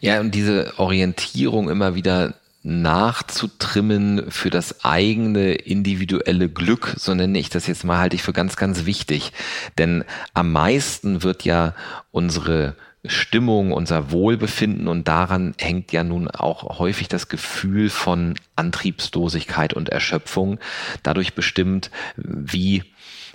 [0.00, 7.50] Ja, und diese Orientierung immer wieder nachzutrimmen für das eigene individuelle Glück, so nenne ich
[7.50, 9.32] das jetzt mal, halte ich für ganz, ganz wichtig.
[9.76, 11.74] Denn am meisten wird ja
[12.10, 12.74] unsere
[13.06, 19.90] Stimmung, unser Wohlbefinden und daran hängt ja nun auch häufig das Gefühl von Antriebslosigkeit und
[19.90, 20.58] Erschöpfung
[21.02, 22.82] dadurch bestimmt, wie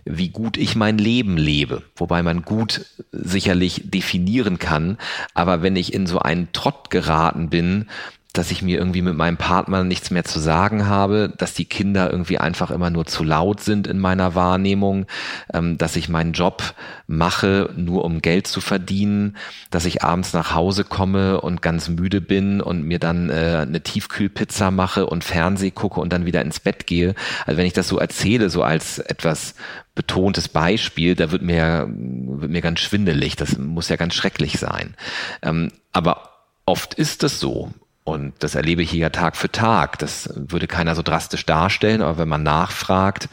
[0.05, 4.97] wie gut ich mein Leben lebe, wobei man gut sicherlich definieren kann,
[5.33, 7.87] aber wenn ich in so einen Trott geraten bin,
[8.33, 12.11] dass ich mir irgendwie mit meinem Partner nichts mehr zu sagen habe, dass die Kinder
[12.11, 15.07] irgendwie einfach immer nur zu laut sind in meiner Wahrnehmung,
[15.51, 16.75] ähm, dass ich meinen Job
[17.07, 19.35] mache, nur um Geld zu verdienen,
[19.71, 23.81] dass ich abends nach Hause komme und ganz müde bin und mir dann äh, eine
[23.81, 27.15] Tiefkühlpizza mache und Fernseh gucke und dann wieder ins Bett gehe.
[27.47, 29.55] Also wenn ich das so erzähle, so als etwas
[29.95, 33.35] betontes Beispiel, da wird mir, wird mir ganz schwindelig.
[33.37, 34.95] Das muss ja ganz schrecklich sein.
[35.41, 36.29] Ähm, aber
[36.65, 37.73] oft ist es so.
[38.09, 39.99] Und das erlebe ich hier Tag für Tag.
[39.99, 43.29] Das würde keiner so drastisch darstellen, aber wenn man nachfragt,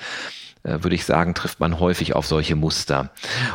[0.66, 3.10] würde ich sagen, trifft man häufig auf solche Muster.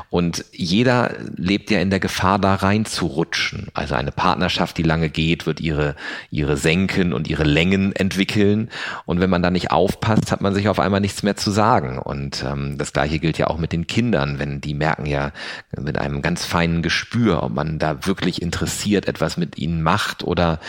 [0.09, 3.67] Und jeder lebt ja in der Gefahr, da reinzurutschen.
[3.73, 5.95] Also eine Partnerschaft, die lange geht, wird ihre,
[6.29, 8.69] ihre Senken und ihre Längen entwickeln.
[9.05, 11.99] Und wenn man da nicht aufpasst, hat man sich auf einmal nichts mehr zu sagen.
[11.99, 15.31] Und ähm, das Gleiche gilt ja auch mit den Kindern, wenn die merken ja
[15.77, 20.59] mit einem ganz feinen Gespür, ob man da wirklich interessiert etwas mit ihnen macht oder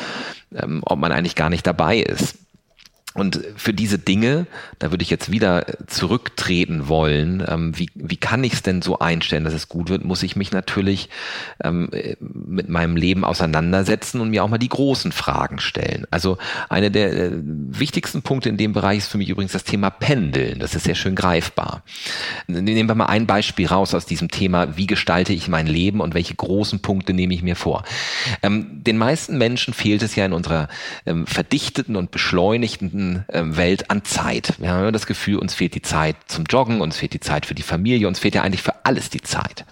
[0.55, 2.42] ähm, ob man eigentlich gar nicht dabei ist.
[3.15, 4.47] Und für diese Dinge,
[4.79, 8.99] da würde ich jetzt wieder zurücktreten wollen, ähm, wie, wie kann ich es denn so
[8.99, 11.11] einstellen, dass es gut wird, muss ich mich natürlich
[11.63, 11.91] ähm,
[12.21, 16.07] mit meinem Leben auseinandersetzen und mir auch mal die großen Fragen stellen.
[16.11, 16.39] Also
[16.71, 20.59] eine der äh, wichtigsten Punkte in dem Bereich ist für mich übrigens das Thema Pendeln.
[20.59, 21.83] Das ist sehr schön greifbar.
[22.47, 26.15] Nehmen wir mal ein Beispiel raus aus diesem Thema, wie gestalte ich mein Leben und
[26.15, 27.85] welche großen Punkte nehme ich mir vor.
[28.43, 30.69] Ähm, den meisten Menschen fehlt es ja in unserer
[31.05, 34.55] ähm, verdichteten und beschleunigten heutigen ähm, Welt an Zeit.
[34.59, 37.47] Wir haben immer das Gefühl, uns fehlt die Zeit zum Joggen, uns fehlt die Zeit
[37.47, 39.65] für die Familie, uns fehlt ja eigentlich für alles die Zeit.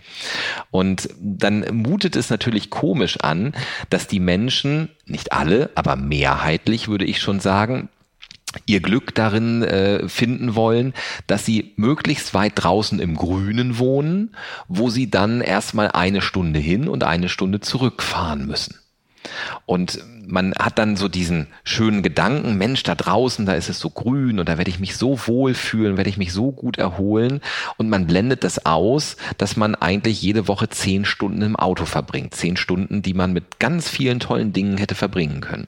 [0.70, 3.52] Und dann mutet es natürlich komisch an,
[3.88, 7.88] dass die Menschen, nicht alle, aber mehrheitlich würde ich schon sagen,
[8.66, 10.92] ihr Glück darin äh, finden wollen,
[11.28, 14.34] dass sie möglichst weit draußen im Grünen wohnen,
[14.66, 18.79] wo sie dann erstmal eine Stunde hin und eine Stunde zurückfahren müssen.
[19.66, 23.90] Und man hat dann so diesen schönen Gedanken, Mensch, da draußen, da ist es so
[23.90, 27.40] grün und da werde ich mich so wohl fühlen, werde ich mich so gut erholen.
[27.76, 32.34] Und man blendet das aus, dass man eigentlich jede Woche zehn Stunden im Auto verbringt.
[32.34, 35.66] Zehn Stunden, die man mit ganz vielen tollen Dingen hätte verbringen können.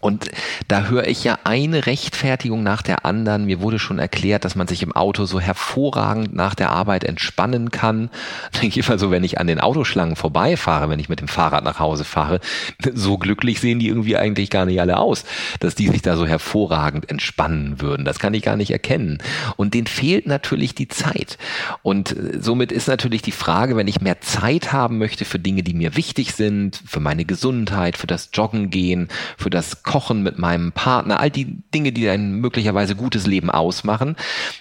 [0.00, 0.30] Und
[0.68, 3.46] da höre ich ja eine Rechtfertigung nach der anderen.
[3.46, 7.70] Mir wurde schon erklärt, dass man sich im Auto so hervorragend nach der Arbeit entspannen
[7.70, 8.10] kann.
[8.62, 11.64] Denke ich mal so, wenn ich an den Autoschlangen vorbeifahre, wenn ich mit dem Fahrrad
[11.64, 12.40] nach Hause fahre,
[12.94, 15.24] so glücklich sehen die irgendwie eigentlich gar nicht alle aus,
[15.60, 18.04] dass die sich da so hervorragend entspannen würden.
[18.04, 19.18] Das kann ich gar nicht erkennen.
[19.56, 21.38] Und denen fehlt natürlich die Zeit.
[21.82, 25.62] Und äh, somit ist natürlich die Frage, wenn ich mehr Zeit haben möchte für Dinge,
[25.62, 30.38] die mir wichtig sind, für meine Gesundheit, für das Joggen gehen, für das Kochen mit
[30.38, 34.16] meinem Partner, all die Dinge, die ein möglicherweise gutes Leben ausmachen,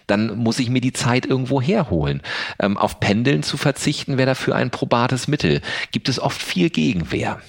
[0.07, 2.21] dann muss ich mir die Zeit irgendwo herholen.
[2.59, 5.61] Ähm, auf Pendeln zu verzichten wäre dafür ein probates Mittel.
[5.91, 7.41] Gibt es oft viel Gegenwehr.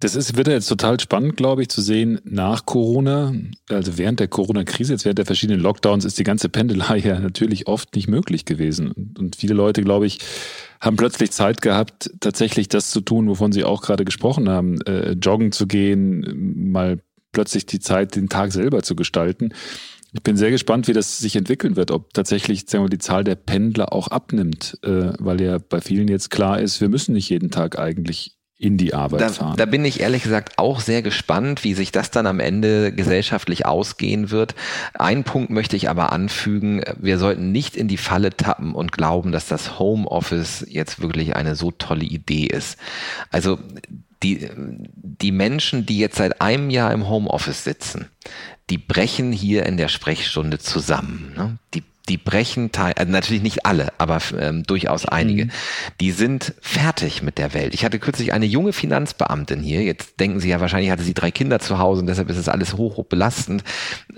[0.00, 3.32] Das ist, wird jetzt total spannend, glaube ich, zu sehen nach Corona,
[3.70, 7.68] also während der Corona-Krise, jetzt während der verschiedenen Lockdowns, ist die ganze Pendelei ja natürlich
[7.68, 9.14] oft nicht möglich gewesen.
[9.16, 10.18] Und viele Leute, glaube ich,
[10.80, 15.12] haben plötzlich Zeit gehabt, tatsächlich das zu tun, wovon Sie auch gerade gesprochen haben, äh,
[15.12, 17.00] joggen zu gehen, mal
[17.32, 19.52] plötzlich die Zeit, den Tag selber zu gestalten.
[20.12, 23.24] Ich bin sehr gespannt, wie das sich entwickeln wird, ob tatsächlich sagen wir, die Zahl
[23.24, 27.28] der Pendler auch abnimmt, äh, weil ja bei vielen jetzt klar ist, wir müssen nicht
[27.30, 29.56] jeden Tag eigentlich in die Arbeit da, fahren.
[29.56, 33.66] Da bin ich ehrlich gesagt auch sehr gespannt, wie sich das dann am Ende gesellschaftlich
[33.66, 34.54] ausgehen wird.
[34.94, 36.82] Einen Punkt möchte ich aber anfügen.
[36.96, 41.56] Wir sollten nicht in die Falle tappen und glauben, dass das Homeoffice jetzt wirklich eine
[41.56, 42.78] so tolle Idee ist.
[43.30, 43.58] Also
[44.22, 48.08] die, die Menschen, die jetzt seit einem Jahr im Homeoffice sitzen,
[48.70, 51.32] die brechen hier in der Sprechstunde zusammen.
[51.36, 51.58] Ne?
[51.74, 55.50] Die die brechen Teil, also natürlich nicht alle, aber ähm, durchaus einige, mhm.
[56.02, 57.72] die sind fertig mit der Welt.
[57.72, 59.82] Ich hatte kürzlich eine junge Finanzbeamtin hier.
[59.82, 62.50] Jetzt denken Sie ja wahrscheinlich, hatte sie drei Kinder zu Hause und deshalb ist es
[62.50, 63.64] alles hoch, hoch belastend.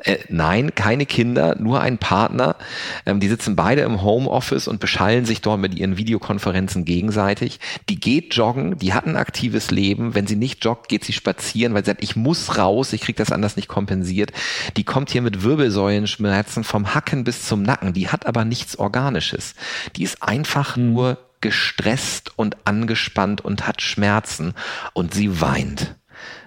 [0.03, 2.57] Äh, nein, keine Kinder, nur ein Partner.
[3.05, 7.61] Ähm, die sitzen beide im Homeoffice und beschallen sich dort mit ihren Videokonferenzen gegenseitig.
[7.89, 10.17] Die geht joggen, die hat ein aktives Leben.
[10.17, 13.17] Wenn sie nicht joggt, geht sie spazieren, weil sie sagt, ich muss raus, ich kriege
[13.17, 14.33] das anders nicht kompensiert.
[14.77, 18.77] Die kommt hier mit Wirbelsäulenschmerzen vom Hacken bis zum Nacken Nacken, die hat aber nichts
[18.77, 19.55] Organisches.
[19.97, 20.93] Die ist einfach mhm.
[20.93, 24.55] nur gestresst und angespannt und hat Schmerzen
[24.95, 25.97] und sie weint.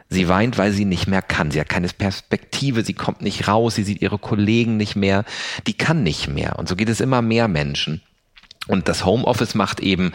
[0.09, 1.51] Sie weint, weil sie nicht mehr kann.
[1.51, 5.23] Sie hat keine Perspektive, sie kommt nicht raus, sie sieht ihre Kollegen nicht mehr,
[5.67, 6.57] die kann nicht mehr.
[6.57, 8.01] Und so geht es immer mehr Menschen.
[8.67, 10.11] Und das Homeoffice macht eben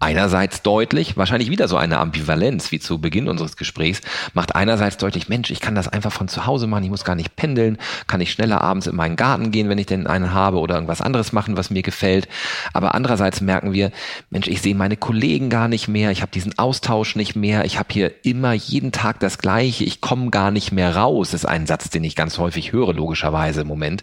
[0.00, 4.00] einerseits deutlich, wahrscheinlich wieder so eine Ambivalenz wie zu Beginn unseres Gesprächs,
[4.32, 7.14] macht einerseits deutlich, Mensch, ich kann das einfach von zu Hause machen, ich muss gar
[7.14, 7.76] nicht pendeln,
[8.06, 11.02] kann ich schneller abends in meinen Garten gehen, wenn ich denn einen habe oder irgendwas
[11.02, 12.28] anderes machen, was mir gefällt.
[12.72, 13.92] Aber andererseits merken wir,
[14.30, 17.78] Mensch, ich sehe meine Kollegen gar nicht mehr, ich habe diesen Austausch nicht mehr, ich
[17.78, 21.66] habe hier immer jeden Tag das Gleiche, ich komme gar nicht mehr raus, ist ein
[21.66, 24.02] Satz, den ich ganz häufig höre, logischerweise im Moment.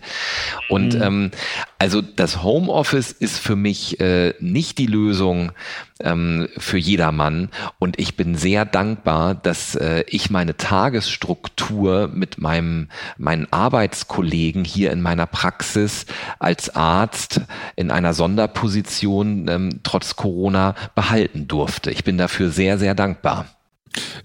[0.69, 1.01] Und mhm.
[1.01, 1.31] ähm,
[1.79, 5.53] also das Homeoffice ist für mich äh, nicht die Lösung,
[6.01, 7.49] ähm, für jedermann.
[7.79, 14.91] Und ich bin sehr dankbar, dass äh, ich meine Tagesstruktur mit meinem, meinen Arbeitskollegen hier
[14.91, 16.05] in meiner Praxis
[16.39, 17.41] als Arzt
[17.75, 21.91] in einer Sonderposition ähm, trotz Corona behalten durfte.
[21.91, 23.45] Ich bin dafür sehr, sehr dankbar.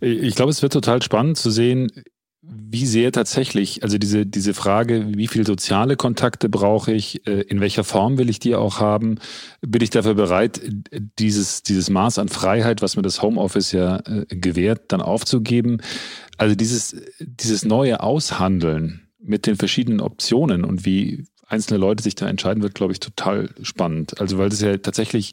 [0.01, 1.91] Ich glaube, es wird total spannend zu sehen,
[2.45, 7.61] wie sehr tatsächlich, also diese, diese Frage, wie viele soziale Kontakte brauche ich, äh, in
[7.61, 9.19] welcher Form will ich die auch haben,
[9.61, 10.61] bin ich dafür bereit,
[11.21, 15.79] dieses, dieses Maß an Freiheit, was mir das Homeoffice ja äh, gewährt, dann aufzugeben.
[16.37, 22.27] Also dieses, dieses neue Aushandeln mit den verschiedenen Optionen und wie einzelne Leute sich da
[22.27, 24.21] entscheiden, wird, glaube ich, total spannend.
[24.21, 25.33] Also weil das ja tatsächlich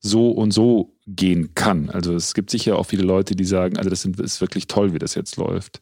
[0.00, 1.90] so und so gehen kann.
[1.90, 4.98] Also es gibt sicher auch viele Leute, die sagen, also das ist wirklich toll, wie
[4.98, 5.80] das jetzt läuft.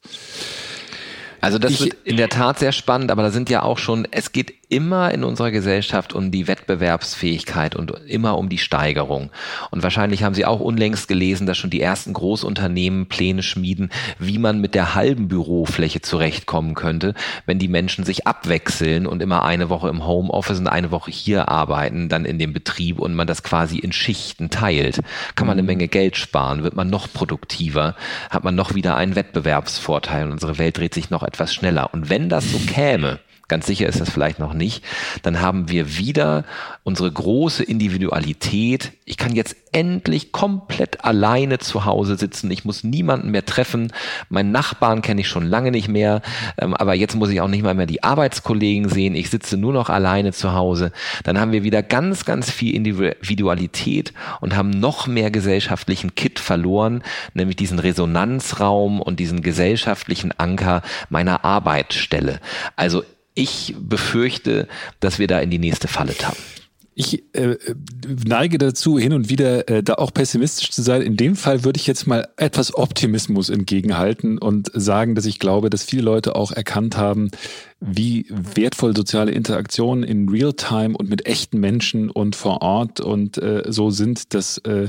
[1.40, 4.08] Also das ich, wird in der Tat sehr spannend, aber da sind ja auch schon,
[4.10, 9.30] es geht immer in unserer Gesellschaft um die Wettbewerbsfähigkeit und immer um die Steigerung.
[9.70, 14.38] Und wahrscheinlich haben Sie auch unlängst gelesen, dass schon die ersten Großunternehmen Pläne schmieden, wie
[14.38, 17.14] man mit der halben Bürofläche zurechtkommen könnte,
[17.46, 21.48] wenn die Menschen sich abwechseln und immer eine Woche im Homeoffice und eine Woche hier
[21.48, 25.00] arbeiten, dann in dem Betrieb und man das quasi in Schichten teilt.
[25.36, 25.66] Kann man eine mhm.
[25.66, 27.94] Menge Geld sparen, wird man noch produktiver,
[28.30, 31.94] hat man noch wieder einen Wettbewerbsvorteil und unsere Welt dreht sich noch etwas schneller.
[31.94, 34.84] Und wenn das so käme, ganz sicher ist das vielleicht noch nicht,
[35.22, 36.44] dann haben wir wieder
[36.82, 38.92] unsere große Individualität.
[39.04, 42.50] Ich kann jetzt endlich komplett alleine zu Hause sitzen.
[42.50, 43.92] Ich muss niemanden mehr treffen.
[44.28, 46.22] Meinen Nachbarn kenne ich schon lange nicht mehr.
[46.58, 49.14] Ähm, aber jetzt muss ich auch nicht mal mehr die Arbeitskollegen sehen.
[49.14, 50.92] Ich sitze nur noch alleine zu Hause.
[51.24, 57.02] Dann haben wir wieder ganz, ganz viel Individualität und haben noch mehr gesellschaftlichen Kit verloren,
[57.34, 62.40] nämlich diesen Resonanzraum und diesen gesellschaftlichen Anker meiner Arbeitsstelle.
[62.76, 63.02] Also
[63.36, 64.66] ich befürchte,
[64.98, 66.42] dass wir da in die nächste Falle tappen.
[66.98, 67.56] Ich äh,
[68.24, 71.02] neige dazu, hin und wieder äh, da auch pessimistisch zu sein.
[71.02, 75.68] In dem Fall würde ich jetzt mal etwas Optimismus entgegenhalten und sagen, dass ich glaube,
[75.68, 77.30] dass viele Leute auch erkannt haben,
[77.80, 83.64] wie wertvoll soziale Interaktionen in Realtime und mit echten Menschen und vor Ort und äh,
[83.68, 84.88] so sind, dass äh,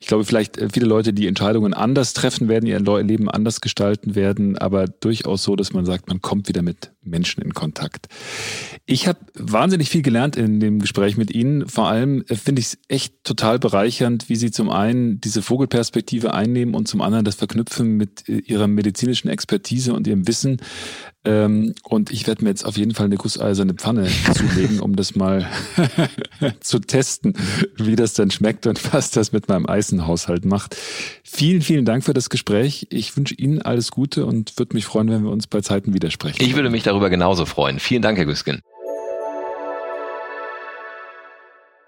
[0.00, 4.16] ich glaube, vielleicht äh, viele Leute die Entscheidungen anders treffen werden, ihr Leben anders gestalten
[4.16, 8.08] werden, aber durchaus so, dass man sagt, man kommt wieder mit Menschen in Kontakt.
[8.84, 11.68] Ich habe wahnsinnig viel gelernt in dem Gespräch mit Ihnen.
[11.68, 16.34] Vor allem äh, finde ich es echt total bereichernd, wie Sie zum einen diese Vogelperspektive
[16.34, 20.58] einnehmen und zum anderen das verknüpfen mit äh, Ihrer medizinischen Expertise und Ihrem Wissen.
[21.24, 25.14] Ähm, und ich werde mir jetzt auf jeden Fall eine gusseiserne Pfanne zulegen, um das
[25.14, 25.48] mal
[26.60, 27.34] zu testen,
[27.76, 30.76] wie das dann schmeckt und was das mit meinem Eisenhaushalt macht.
[31.22, 32.86] Vielen, vielen Dank für das Gespräch.
[32.90, 36.42] Ich wünsche Ihnen alles Gute und würde mich freuen, wenn wir uns bei Zeiten widersprechen.
[36.42, 37.78] Ich würde mich darüber genauso freuen.
[37.78, 38.60] Vielen Dank, Herr Güsken.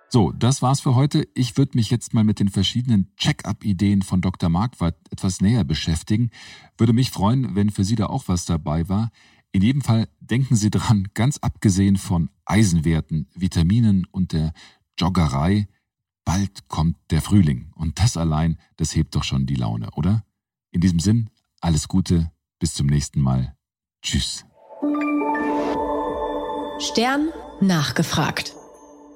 [0.08, 1.26] So, das war's für heute.
[1.34, 4.48] Ich würde mich jetzt mal mit den verschiedenen Check-up-Ideen von Dr.
[4.48, 6.30] Marquardt etwas näher beschäftigen.
[6.78, 9.10] Würde mich freuen, wenn für Sie da auch was dabei war.
[9.52, 14.52] In jedem Fall denken Sie dran, ganz abgesehen von Eisenwerten, Vitaminen und der
[14.98, 15.68] Joggerei,
[16.24, 17.72] bald kommt der Frühling.
[17.74, 20.24] Und das allein, das hebt doch schon die Laune, oder?
[20.70, 21.30] In diesem Sinn,
[21.60, 23.56] alles Gute, bis zum nächsten Mal.
[24.02, 24.44] Tschüss.
[26.78, 27.28] Stern
[27.60, 28.55] nachgefragt.